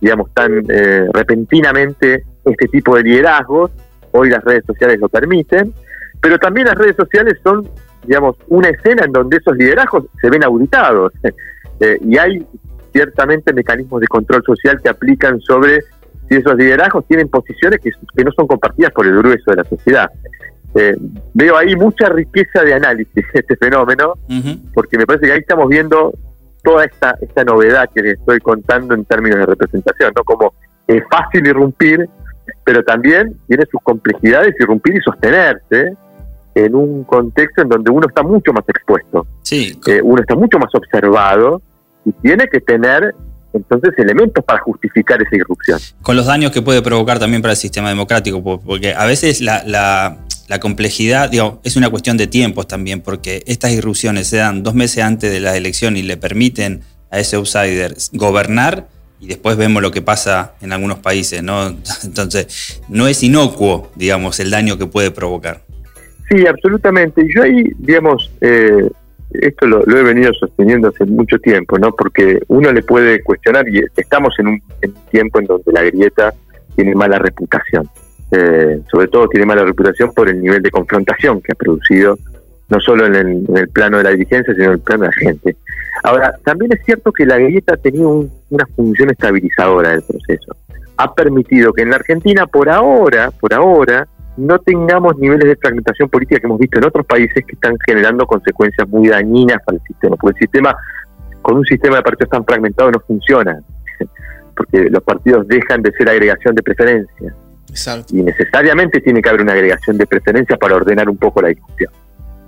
digamos, 0.00 0.32
tan 0.34 0.64
repentinamente 1.12 2.24
este 2.44 2.66
tipo 2.66 2.96
de 2.96 3.04
liderazgos, 3.04 3.70
hoy 4.10 4.30
las 4.30 4.42
redes 4.42 4.64
sociales 4.66 4.98
lo 4.98 5.08
permiten, 5.08 5.72
pero 6.20 6.38
también 6.38 6.66
las 6.66 6.76
redes 6.76 6.96
sociales 6.96 7.38
son, 7.44 7.68
digamos, 8.06 8.36
una 8.48 8.68
escena 8.68 9.04
en 9.04 9.12
donde 9.12 9.38
esos 9.38 9.56
liderazgos 9.56 10.04
se 10.20 10.30
ven 10.30 10.44
auditados. 10.44 11.12
y 12.02 12.18
hay 12.18 12.46
ciertamente 12.92 13.52
mecanismos 13.52 14.00
de 14.00 14.06
control 14.06 14.42
social 14.44 14.80
que 14.82 14.88
aplican 14.88 15.40
sobre 15.40 15.80
si 16.28 16.36
esos 16.36 16.54
liderazgos 16.56 17.06
tienen 17.06 17.28
posiciones 17.28 17.80
que, 17.80 17.90
no 18.24 18.30
son 18.32 18.46
compartidas 18.46 18.92
por 18.92 19.06
el 19.06 19.16
grueso 19.16 19.50
de 19.50 19.56
la 19.56 19.64
sociedad. 19.64 20.10
Eh, 20.74 20.96
veo 21.34 21.56
ahí 21.56 21.74
mucha 21.74 22.08
riqueza 22.08 22.62
de 22.62 22.74
análisis 22.74 23.24
este 23.34 23.56
fenómeno, 23.56 24.14
porque 24.72 24.96
me 24.96 25.06
parece 25.06 25.26
que 25.26 25.32
ahí 25.32 25.40
estamos 25.40 25.68
viendo 25.68 26.12
toda 26.62 26.84
esta, 26.84 27.16
esta 27.20 27.42
novedad 27.42 27.88
que 27.92 28.02
les 28.02 28.18
estoy 28.18 28.38
contando 28.38 28.94
en 28.94 29.04
términos 29.04 29.40
de 29.40 29.46
representación, 29.46 30.12
¿no? 30.14 30.22
Como 30.22 30.54
es 30.86 31.02
fácil 31.10 31.46
irrumpir, 31.46 32.08
pero 32.64 32.84
también 32.84 33.34
tiene 33.48 33.64
sus 33.66 33.80
complejidades 33.82 34.54
irrumpir 34.60 34.96
y 34.96 35.00
sostenerse 35.00 35.94
en 36.54 36.74
un 36.74 37.04
contexto 37.04 37.62
en 37.62 37.68
donde 37.68 37.90
uno 37.90 38.06
está 38.08 38.22
mucho 38.22 38.52
más 38.52 38.64
expuesto, 38.68 39.26
sí. 39.42 39.78
Eh, 39.86 40.00
uno 40.02 40.20
está 40.20 40.34
mucho 40.34 40.58
más 40.58 40.74
observado 40.74 41.62
y 42.04 42.12
tiene 42.12 42.46
que 42.48 42.60
tener 42.60 43.14
entonces 43.52 43.90
elementos 43.98 44.44
para 44.44 44.60
justificar 44.60 45.20
esa 45.22 45.36
irrupción. 45.36 45.80
Con 46.02 46.16
los 46.16 46.26
daños 46.26 46.52
que 46.52 46.62
puede 46.62 46.82
provocar 46.82 47.18
también 47.18 47.42
para 47.42 47.52
el 47.52 47.58
sistema 47.58 47.88
democrático, 47.88 48.42
porque 48.42 48.94
a 48.94 49.06
veces 49.06 49.40
la, 49.40 49.62
la, 49.66 50.60
complejidad 50.60 51.30
digo, 51.30 51.60
es 51.62 51.76
una 51.76 51.90
cuestión 51.90 52.16
de 52.16 52.26
tiempos 52.26 52.66
también, 52.66 53.00
porque 53.00 53.42
estas 53.46 53.72
irrupciones 53.72 54.28
se 54.28 54.38
dan 54.38 54.62
dos 54.62 54.74
meses 54.74 55.04
antes 55.04 55.30
de 55.30 55.40
la 55.40 55.56
elección 55.56 55.96
y 55.96 56.02
le 56.02 56.16
permiten 56.16 56.82
a 57.10 57.18
ese 57.18 57.36
outsider 57.36 57.96
gobernar 58.12 58.86
y 59.20 59.26
después 59.26 59.56
vemos 59.56 59.82
lo 59.82 59.90
que 59.90 60.00
pasa 60.00 60.54
en 60.60 60.72
algunos 60.72 60.98
países, 60.98 61.42
¿no? 61.42 61.76
Entonces, 62.04 62.80
no 62.88 63.06
es 63.06 63.22
inocuo, 63.22 63.90
digamos, 63.94 64.40
el 64.40 64.50
daño 64.50 64.78
que 64.78 64.86
puede 64.86 65.10
provocar. 65.10 65.62
Sí, 66.30 66.46
absolutamente. 66.46 67.26
Yo 67.34 67.42
ahí, 67.42 67.72
digamos, 67.78 68.32
eh, 68.40 68.88
esto 69.32 69.66
lo, 69.66 69.82
he 69.84 70.02
venido 70.02 70.32
sosteniendo 70.32 70.88
hace 70.88 71.04
mucho 71.04 71.38
tiempo, 71.38 71.76
¿no? 71.78 71.92
Porque 71.92 72.40
uno 72.48 72.72
le 72.72 72.82
puede 72.82 73.22
cuestionar, 73.22 73.68
y 73.68 73.82
estamos 73.96 74.38
en 74.38 74.46
un, 74.48 74.62
tiempo 75.10 75.40
en 75.40 75.46
donde 75.46 75.72
la 75.72 75.82
grieta 75.82 76.32
tiene 76.76 76.94
mala 76.94 77.18
reputación. 77.18 77.88
Eh, 78.30 78.80
sobre 78.88 79.08
todo 79.08 79.28
tiene 79.28 79.44
mala 79.44 79.64
reputación 79.64 80.12
por 80.14 80.28
el 80.28 80.40
nivel 80.40 80.62
de 80.62 80.70
confrontación 80.70 81.40
que 81.40 81.50
ha 81.50 81.56
producido, 81.56 82.16
no 82.68 82.80
solo 82.80 83.06
en 83.06 83.16
el, 83.16 83.68
plano 83.70 83.98
de 83.98 84.04
la 84.04 84.10
dirigencia, 84.10 84.54
sino 84.54 84.66
en 84.66 84.72
el 84.72 84.80
plano 84.80 85.02
de 85.02 85.08
la 85.08 85.14
gente. 85.14 85.56
Ahora, 86.04 86.32
también 86.44 86.72
es 86.72 86.84
cierto 86.84 87.10
que 87.12 87.26
la 87.26 87.38
grieta 87.38 87.74
ha 87.74 87.76
tenido 87.76 88.24
una 88.50 88.66
función 88.76 89.10
estabilizadora 89.10 89.90
del 89.90 90.02
proceso. 90.02 90.54
Ha 90.96 91.12
permitido 91.12 91.72
que 91.72 91.82
en 91.82 91.90
la 91.90 91.96
Argentina, 91.96 92.46
por 92.46 92.70
ahora, 92.70 93.32
por 93.32 93.52
ahora, 93.52 94.06
no 94.36 94.58
tengamos 94.58 95.18
niveles 95.18 95.46
de 95.46 95.56
fragmentación 95.56 96.08
política 96.08 96.40
que 96.40 96.46
hemos 96.46 96.58
visto 96.58 96.78
en 96.78 96.84
otros 96.84 97.06
países 97.06 97.44
que 97.44 97.52
están 97.52 97.76
generando 97.86 98.26
consecuencias 98.26 98.88
muy 98.88 99.08
dañinas 99.08 99.58
para 99.64 99.76
el 99.76 99.82
sistema, 99.84 100.16
porque 100.16 100.38
el 100.38 100.42
sistema, 100.42 100.76
con 101.42 101.58
un 101.58 101.64
sistema 101.64 101.96
de 101.96 102.02
partidos 102.02 102.30
tan 102.30 102.44
fragmentado 102.44 102.90
no 102.90 103.00
funciona, 103.00 103.60
porque 104.56 104.88
los 104.90 105.02
partidos 105.02 105.46
dejan 105.48 105.82
de 105.82 105.92
ser 105.92 106.08
agregación 106.08 106.54
de 106.54 106.62
preferencias. 106.62 107.34
Y 108.12 108.22
necesariamente 108.22 109.00
tiene 109.00 109.22
que 109.22 109.28
haber 109.28 109.42
una 109.42 109.52
agregación 109.52 109.96
de 109.96 110.06
preferencias 110.06 110.58
para 110.58 110.74
ordenar 110.74 111.08
un 111.08 111.16
poco 111.16 111.40
la 111.40 111.48
discusión. 111.48 111.92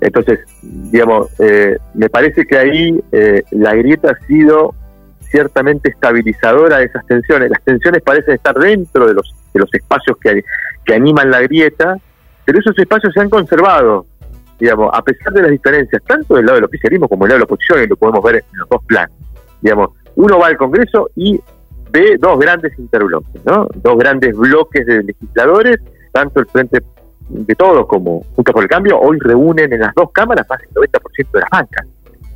Entonces, 0.00 0.40
digamos, 0.62 1.28
eh, 1.38 1.78
me 1.94 2.10
parece 2.10 2.44
que 2.44 2.58
ahí 2.58 3.00
eh, 3.12 3.44
la 3.52 3.74
grieta 3.76 4.10
ha 4.10 4.26
sido 4.26 4.74
ciertamente 5.32 5.90
estabilizadora 5.90 6.78
de 6.78 6.84
esas 6.84 7.04
tensiones. 7.06 7.50
Las 7.50 7.62
tensiones 7.62 8.02
parecen 8.02 8.34
estar 8.34 8.54
dentro 8.54 9.06
de 9.06 9.14
los, 9.14 9.34
de 9.52 9.60
los 9.60 9.74
espacios 9.74 10.16
que, 10.18 10.44
que 10.84 10.94
animan 10.94 11.30
la 11.30 11.40
grieta, 11.40 11.96
pero 12.44 12.60
esos 12.60 12.78
espacios 12.78 13.12
se 13.12 13.20
han 13.20 13.30
conservado, 13.30 14.06
digamos, 14.60 14.90
a 14.92 15.02
pesar 15.02 15.32
de 15.32 15.42
las 15.42 15.50
diferencias, 15.50 16.02
tanto 16.06 16.36
del 16.36 16.46
lado 16.46 16.56
del 16.56 16.64
oficialismo 16.66 17.08
como 17.08 17.24
del 17.24 17.30
lado 17.30 17.38
de 17.38 17.40
la 17.40 17.44
oposición, 17.46 17.82
y 17.82 17.86
lo 17.86 17.96
podemos 17.96 18.22
ver 18.22 18.36
en 18.36 18.58
los 18.58 18.68
dos 18.68 18.84
planos. 18.84 19.16
Digamos, 19.60 19.90
uno 20.14 20.38
va 20.38 20.48
al 20.48 20.56
Congreso 20.56 21.10
y 21.16 21.40
ve 21.90 22.16
dos 22.18 22.38
grandes 22.38 22.78
interbloques, 22.78 23.44
¿no? 23.44 23.68
Dos 23.74 23.98
grandes 23.98 24.36
bloques 24.36 24.86
de 24.86 25.02
legisladores, 25.02 25.78
tanto 26.12 26.40
el 26.40 26.46
Frente 26.46 26.82
de 27.28 27.54
Todos 27.54 27.86
como 27.86 28.20
Juntos 28.34 28.52
por 28.52 28.62
el 28.62 28.68
Cambio, 28.68 28.98
hoy 29.00 29.18
reúnen 29.20 29.72
en 29.72 29.80
las 29.80 29.94
dos 29.94 30.10
cámaras 30.12 30.46
más 30.48 30.60
del 30.60 30.90
90% 30.90 31.30
de 31.32 31.40
las 31.40 31.50
bancas. 31.50 31.86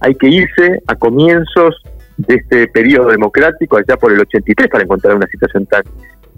Hay 0.01 0.15
que 0.15 0.29
irse 0.29 0.83
a 0.87 0.95
comienzos 0.95 1.83
de 2.17 2.35
este 2.37 2.69
periodo 2.69 3.11
democrático 3.11 3.77
allá 3.77 3.97
por 3.97 4.13
el 4.13 4.21
83 4.21 4.69
para 4.69 4.85
encontrar 4.85 5.17
una 5.17 5.27
situación 5.27 5.67
tan, 5.67 5.83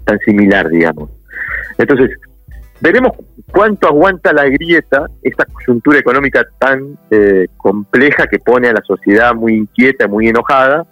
tan 0.03 0.19
similar, 0.19 0.69
digamos. 0.69 1.09
Entonces, 1.77 2.11
veremos 2.81 3.13
cuánto 3.51 3.87
aguanta 3.87 4.33
la 4.33 4.45
grieta, 4.45 5.07
esta 5.21 5.45
coyuntura 5.45 5.99
económica 5.99 6.45
tan 6.59 6.97
eh, 7.09 7.47
compleja 7.57 8.27
que 8.27 8.39
pone 8.39 8.67
a 8.67 8.73
la 8.73 8.81
sociedad 8.81 9.33
muy 9.33 9.55
inquieta, 9.55 10.07
muy 10.07 10.27
enojada. 10.27 10.85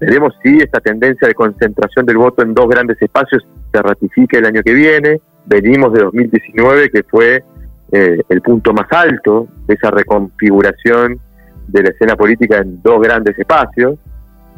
Veremos 0.00 0.34
si 0.42 0.58
esta 0.58 0.80
tendencia 0.80 1.26
de 1.26 1.34
concentración 1.34 2.06
del 2.06 2.18
voto 2.18 2.42
en 2.42 2.54
dos 2.54 2.68
grandes 2.68 3.00
espacios 3.00 3.46
se 3.72 3.82
ratifica 3.82 4.38
el 4.38 4.46
año 4.46 4.62
que 4.62 4.72
viene. 4.72 5.20
Venimos 5.46 5.92
de 5.92 6.02
2019, 6.04 6.90
que 6.90 7.02
fue 7.04 7.42
eh, 7.90 8.22
el 8.28 8.42
punto 8.42 8.72
más 8.72 8.86
alto 8.92 9.48
de 9.66 9.74
esa 9.74 9.90
reconfiguración 9.90 11.18
de 11.66 11.82
la 11.82 11.90
escena 11.90 12.16
política 12.16 12.58
en 12.58 12.80
dos 12.82 13.00
grandes 13.00 13.38
espacios. 13.38 13.98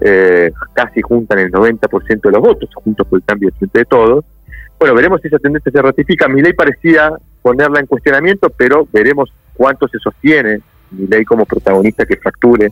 Eh, 0.00 0.50
casi 0.72 1.02
juntan 1.02 1.38
el 1.40 1.52
90% 1.52 2.20
de 2.22 2.30
los 2.30 2.40
votos, 2.40 2.70
juntos 2.74 3.06
por 3.06 3.18
el 3.18 3.24
cambio 3.24 3.50
de 3.60 3.84
todos. 3.84 4.24
Bueno, 4.78 4.94
veremos 4.94 5.20
si 5.20 5.28
esa 5.28 5.38
tendencia 5.38 5.70
se 5.70 5.82
ratifica. 5.82 6.26
Mi 6.26 6.40
ley 6.40 6.54
parecía 6.54 7.12
ponerla 7.42 7.80
en 7.80 7.86
cuestionamiento, 7.86 8.48
pero 8.50 8.88
veremos 8.92 9.30
cuánto 9.54 9.86
se 9.88 9.98
sostiene 9.98 10.60
mi 10.90 11.06
ley 11.06 11.24
como 11.24 11.44
protagonista 11.44 12.06
que 12.06 12.16
fracture. 12.16 12.70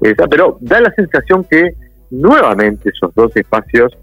Esa, 0.00 0.26
pero 0.26 0.58
da 0.60 0.80
la 0.80 0.92
sensación 0.92 1.44
que 1.44 1.72
nuevamente 2.10 2.90
esos 2.90 3.14
dos 3.14 3.34
espacios, 3.36 3.96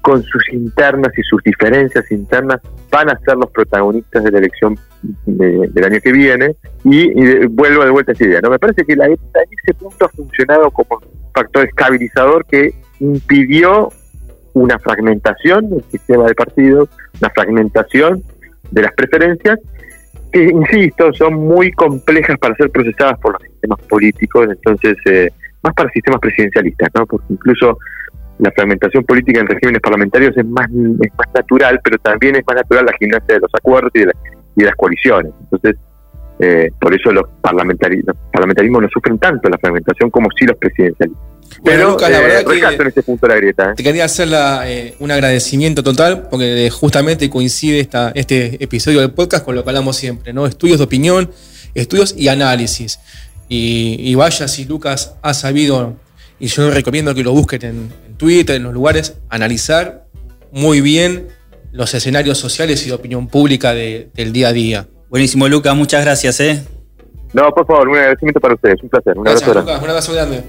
con 0.00 0.22
sus 0.22 0.48
internas 0.52 1.12
y 1.18 1.22
sus 1.22 1.42
diferencias 1.42 2.10
internas, 2.12 2.60
van 2.90 3.10
a 3.10 3.18
ser 3.18 3.36
los 3.36 3.50
protagonistas 3.50 4.22
de 4.22 4.30
la 4.30 4.38
elección 4.38 4.78
del 5.26 5.84
año 5.84 6.00
que 6.00 6.12
viene. 6.12 6.56
Y, 6.84 7.46
vuelvo 7.46 7.84
de 7.84 7.90
vuelta 7.90 8.12
a 8.12 8.14
esa 8.14 8.24
idea. 8.24 8.40
¿no? 8.40 8.50
Me 8.50 8.58
parece 8.58 8.84
que 8.84 8.94
la, 8.94 9.06
ese 9.06 9.74
punto 9.78 10.06
ha 10.06 10.08
funcionado 10.08 10.70
como 10.70 11.00
factor 11.36 11.66
estabilizador 11.66 12.46
que 12.46 12.72
impidió 13.00 13.90
una 14.54 14.78
fragmentación 14.78 15.68
del 15.68 15.84
sistema 15.90 16.24
de 16.24 16.34
partidos, 16.34 16.88
una 17.20 17.30
fragmentación 17.30 18.22
de 18.70 18.82
las 18.82 18.92
preferencias, 18.94 19.58
que, 20.32 20.44
insisto, 20.44 21.12
son 21.12 21.34
muy 21.34 21.72
complejas 21.72 22.38
para 22.38 22.54
ser 22.56 22.70
procesadas 22.70 23.18
por 23.20 23.34
los 23.34 23.42
sistemas 23.42 23.80
políticos, 23.82 24.48
entonces, 24.50 24.96
eh, 25.04 25.30
más 25.62 25.74
para 25.74 25.90
sistemas 25.90 26.20
presidencialistas, 26.20 26.88
¿no? 26.94 27.06
Porque 27.06 27.26
incluso 27.28 27.78
la 28.38 28.50
fragmentación 28.52 29.04
política 29.04 29.40
en 29.40 29.46
regímenes 29.46 29.80
parlamentarios 29.80 30.36
es 30.36 30.46
más, 30.46 30.68
es 30.68 31.10
más 31.18 31.28
natural, 31.34 31.80
pero 31.84 31.98
también 31.98 32.36
es 32.36 32.42
más 32.46 32.56
natural 32.56 32.86
la 32.86 32.96
gimnasia 32.98 33.34
de 33.34 33.40
los 33.40 33.54
acuerdos 33.54 33.92
y 33.94 34.00
de, 34.00 34.12
y 34.56 34.60
de 34.60 34.66
las 34.66 34.74
coaliciones. 34.74 35.32
Entonces, 35.42 35.76
eh, 36.38 36.70
por 36.78 36.94
eso 36.94 37.12
los, 37.12 37.24
parlamentari 37.40 38.02
los 38.02 38.16
parlamentarismos 38.30 38.82
no 38.82 38.88
sufren 38.92 39.18
tanto 39.18 39.48
la 39.48 39.56
fragmentación 39.58 40.10
como 40.10 40.28
sí 40.38 40.44
los 40.44 40.56
presidencialistas. 40.58 41.24
Pero 41.64 41.90
Lucas, 41.90 42.10
la 42.10 42.20
verdad 42.20 42.40
eh, 42.40 42.76
que 42.76 42.82
en 42.82 42.88
ese 42.88 43.02
punto 43.02 43.26
la 43.26 43.36
grieta. 43.36 43.70
¿eh? 43.70 43.74
Te 43.76 43.82
quería 43.82 44.04
hacer 44.04 44.28
un 44.98 45.10
agradecimiento 45.10 45.82
total 45.82 46.28
porque 46.28 46.68
justamente 46.70 47.30
coincide 47.30 47.80
esta, 47.80 48.12
este 48.14 48.62
episodio 48.62 49.00
del 49.00 49.12
podcast 49.12 49.44
con 49.44 49.54
lo 49.54 49.64
que 49.64 49.70
hablamos 49.70 49.96
siempre, 49.96 50.32
¿no? 50.32 50.46
Estudios 50.46 50.78
de 50.78 50.84
opinión, 50.84 51.30
estudios 51.74 52.14
y 52.16 52.28
análisis. 52.28 52.98
Y, 53.48 54.14
vaya 54.16 54.48
si 54.48 54.64
Lucas 54.64 55.14
ha 55.22 55.32
sabido, 55.32 55.96
y 56.40 56.48
yo 56.48 56.70
recomiendo 56.70 57.14
que 57.14 57.22
lo 57.22 57.32
busquen 57.32 57.64
en, 57.64 57.92
Twitter, 58.16 58.56
en 58.56 58.64
los 58.64 58.74
lugares, 58.74 59.18
analizar 59.28 60.06
muy 60.50 60.80
bien 60.80 61.28
los 61.70 61.94
escenarios 61.94 62.38
sociales 62.38 62.84
y 62.84 62.88
de 62.88 62.94
opinión 62.94 63.28
pública 63.28 63.72
del 63.74 64.32
día 64.32 64.48
a 64.48 64.52
día. 64.52 64.88
Buenísimo, 65.08 65.48
Lucas, 65.48 65.74
muchas 65.76 66.04
gracias, 66.04 66.40
¿eh? 66.40 66.64
No, 67.32 67.50
por 67.50 67.66
favor, 67.66 67.88
un 67.88 67.96
agradecimiento 67.96 68.40
para 68.40 68.54
ustedes, 68.54 68.82
un 68.82 68.88
placer. 68.88 69.16
Un 69.16 69.24
gracias, 69.24 69.48
abrazo 69.48 69.66
Lucas, 69.66 69.82
un 69.82 69.90
abrazo 69.90 70.12
grande. 70.12 70.44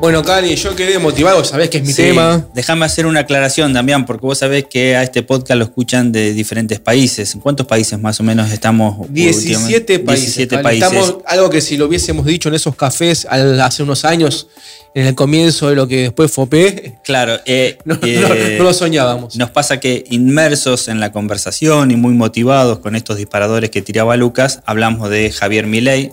Bueno, 0.00 0.24
Cali, 0.24 0.56
yo 0.56 0.74
quedé 0.74 0.98
motivado, 0.98 1.44
sabés 1.44 1.68
que 1.68 1.76
es 1.76 1.86
mi 1.86 1.92
tema. 1.92 2.48
Déjame 2.54 2.86
hacer 2.86 3.04
una 3.04 3.20
aclaración 3.20 3.74
también, 3.74 4.06
porque 4.06 4.24
vos 4.24 4.38
sabés 4.38 4.64
que 4.64 4.96
a 4.96 5.02
este 5.02 5.22
podcast 5.22 5.58
lo 5.58 5.64
escuchan 5.64 6.10
de 6.10 6.32
diferentes 6.32 6.80
países. 6.80 7.34
¿En 7.34 7.40
cuántos 7.42 7.66
países 7.66 8.00
más 8.00 8.18
o 8.18 8.22
menos 8.22 8.50
estamos? 8.50 9.12
17 9.12 9.98
países. 9.98 10.36
17 10.36 10.58
países. 10.62 10.90
Estamos, 10.90 11.18
algo 11.26 11.50
que 11.50 11.60
si 11.60 11.76
lo 11.76 11.84
hubiésemos 11.84 12.24
dicho 12.24 12.48
en 12.48 12.54
esos 12.54 12.74
cafés 12.76 13.26
hace 13.26 13.82
unos 13.82 14.06
años, 14.06 14.48
en 14.94 15.06
el 15.06 15.14
comienzo 15.14 15.68
de 15.68 15.76
lo 15.76 15.86
que 15.86 16.02
después 16.02 16.32
fue. 16.32 16.96
Claro, 17.04 17.38
eh, 17.46 17.78
no, 17.84 17.98
eh, 18.02 18.56
no, 18.58 18.64
lo 18.64 18.72
soñábamos. 18.72 19.36
Nos 19.36 19.50
pasa 19.50 19.80
que 19.80 20.04
inmersos 20.10 20.88
en 20.88 21.00
la 21.00 21.12
conversación 21.12 21.90
y 21.90 21.96
muy 21.96 22.14
motivados 22.14 22.80
con 22.80 22.96
estos 22.96 23.16
disparadores 23.16 23.70
que 23.70 23.82
tiraba 23.82 24.16
Lucas, 24.16 24.62
hablamos 24.66 25.10
de 25.10 25.30
Javier 25.30 25.66
Milei, 25.66 26.12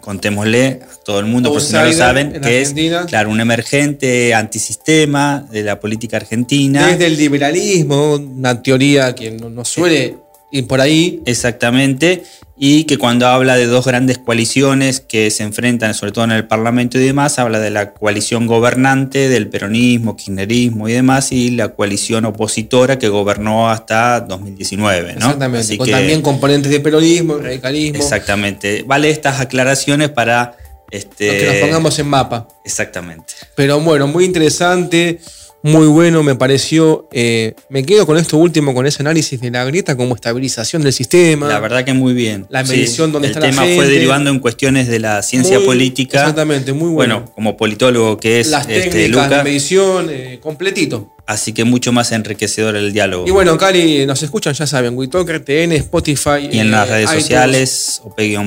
contémosle 0.00 0.80
a 0.82 1.04
todo 1.04 1.20
el 1.20 1.26
mundo, 1.26 1.52
por 1.52 1.60
si 1.60 1.72
no 1.72 1.84
lo 1.84 1.92
saben, 1.92 2.40
que 2.40 2.62
es 2.62 2.74
claro, 3.06 3.30
un 3.30 3.40
emergente 3.40 4.34
antisistema 4.34 5.46
de 5.50 5.62
la 5.62 5.78
política 5.80 6.16
argentina. 6.16 6.86
Desde 6.86 7.06
el 7.06 7.16
liberalismo, 7.16 8.14
una 8.14 8.62
teoría 8.62 9.14
que 9.14 9.32
no, 9.32 9.64
suele 9.64 10.16
ir 10.50 10.66
por 10.66 10.80
ahí. 10.80 11.22
Exactamente 11.26 12.22
y 12.58 12.84
que 12.84 12.96
cuando 12.96 13.26
habla 13.26 13.56
de 13.56 13.66
dos 13.66 13.84
grandes 13.84 14.16
coaliciones 14.16 15.00
que 15.00 15.30
se 15.30 15.42
enfrentan, 15.42 15.92
sobre 15.92 16.12
todo 16.12 16.24
en 16.24 16.30
el 16.30 16.46
Parlamento 16.46 16.98
y 16.98 17.04
demás, 17.04 17.38
habla 17.38 17.58
de 17.60 17.70
la 17.70 17.92
coalición 17.92 18.46
gobernante 18.46 19.28
del 19.28 19.48
peronismo, 19.48 20.16
kirchnerismo 20.16 20.88
y 20.88 20.94
demás, 20.94 21.32
y 21.32 21.50
la 21.50 21.68
coalición 21.68 22.24
opositora 22.24 22.98
que 22.98 23.08
gobernó 23.08 23.68
hasta 23.68 24.20
2019. 24.20 25.12
¿no? 25.14 25.18
Exactamente, 25.18 25.76
con 25.76 25.90
también 25.90 26.22
componentes 26.22 26.72
de 26.72 26.80
peronismo, 26.80 27.36
radicalismo. 27.36 27.98
Exactamente. 27.98 28.84
Vale 28.86 29.10
estas 29.10 29.40
aclaraciones 29.40 30.08
para... 30.08 30.56
Este, 30.90 31.38
que 31.38 31.46
nos 31.46 31.56
pongamos 31.56 31.98
en 31.98 32.08
mapa. 32.08 32.48
Exactamente. 32.64 33.34
Pero 33.54 33.80
bueno, 33.80 34.06
muy 34.06 34.24
interesante 34.24 35.18
muy 35.66 35.86
bueno, 35.88 36.22
me 36.22 36.34
pareció. 36.36 37.08
Eh, 37.12 37.54
me 37.68 37.84
quedo 37.84 38.06
con 38.06 38.16
esto 38.16 38.36
último, 38.38 38.74
con 38.74 38.86
ese 38.86 39.02
análisis 39.02 39.40
de 39.40 39.50
la 39.50 39.64
grieta 39.64 39.96
como 39.96 40.14
estabilización 40.14 40.82
del 40.82 40.92
sistema. 40.92 41.48
La 41.48 41.60
verdad 41.60 41.84
que 41.84 41.92
muy 41.92 42.14
bien. 42.14 42.46
La 42.50 42.62
medición 42.62 43.12
donde 43.12 43.28
está 43.28 43.40
la 43.40 43.46
gente. 43.46 43.62
El 43.62 43.68
tema 43.68 43.82
fue 43.82 43.92
derivando 43.92 44.30
en 44.30 44.38
cuestiones 44.38 44.86
de 44.88 45.00
la 45.00 45.22
ciencia 45.22 45.60
política. 45.60 46.20
Exactamente, 46.20 46.72
muy 46.72 46.90
bueno. 46.90 47.16
Bueno, 47.16 47.32
como 47.34 47.56
politólogo 47.56 48.16
que 48.16 48.40
es 48.40 48.48
Las 48.48 48.68
este, 48.68 48.90
técnicas 48.90 49.30
de 49.30 49.42
medición, 49.42 50.08
eh, 50.10 50.38
completito. 50.42 51.12
Así 51.26 51.52
que 51.52 51.64
mucho 51.64 51.92
más 51.92 52.12
enriquecedor 52.12 52.76
el 52.76 52.92
diálogo. 52.92 53.26
Y 53.26 53.32
bueno, 53.32 53.58
Cali, 53.58 54.06
nos 54.06 54.22
escuchan, 54.22 54.54
ya 54.54 54.66
saben, 54.66 54.96
WeTalker, 54.96 55.44
TN, 55.44 55.72
Spotify. 55.72 56.48
Y 56.52 56.60
en 56.60 56.70
las 56.70 56.88
eh, 56.88 56.92
redes 56.92 57.10
sociales, 57.10 58.02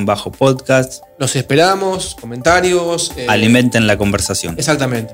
bajo 0.06 0.32
podcast 0.32 1.04
Los 1.18 1.36
esperamos, 1.36 2.16
comentarios. 2.20 3.12
Alimenten 3.28 3.86
la 3.86 3.98
conversación. 3.98 4.56
Exactamente. 4.58 5.14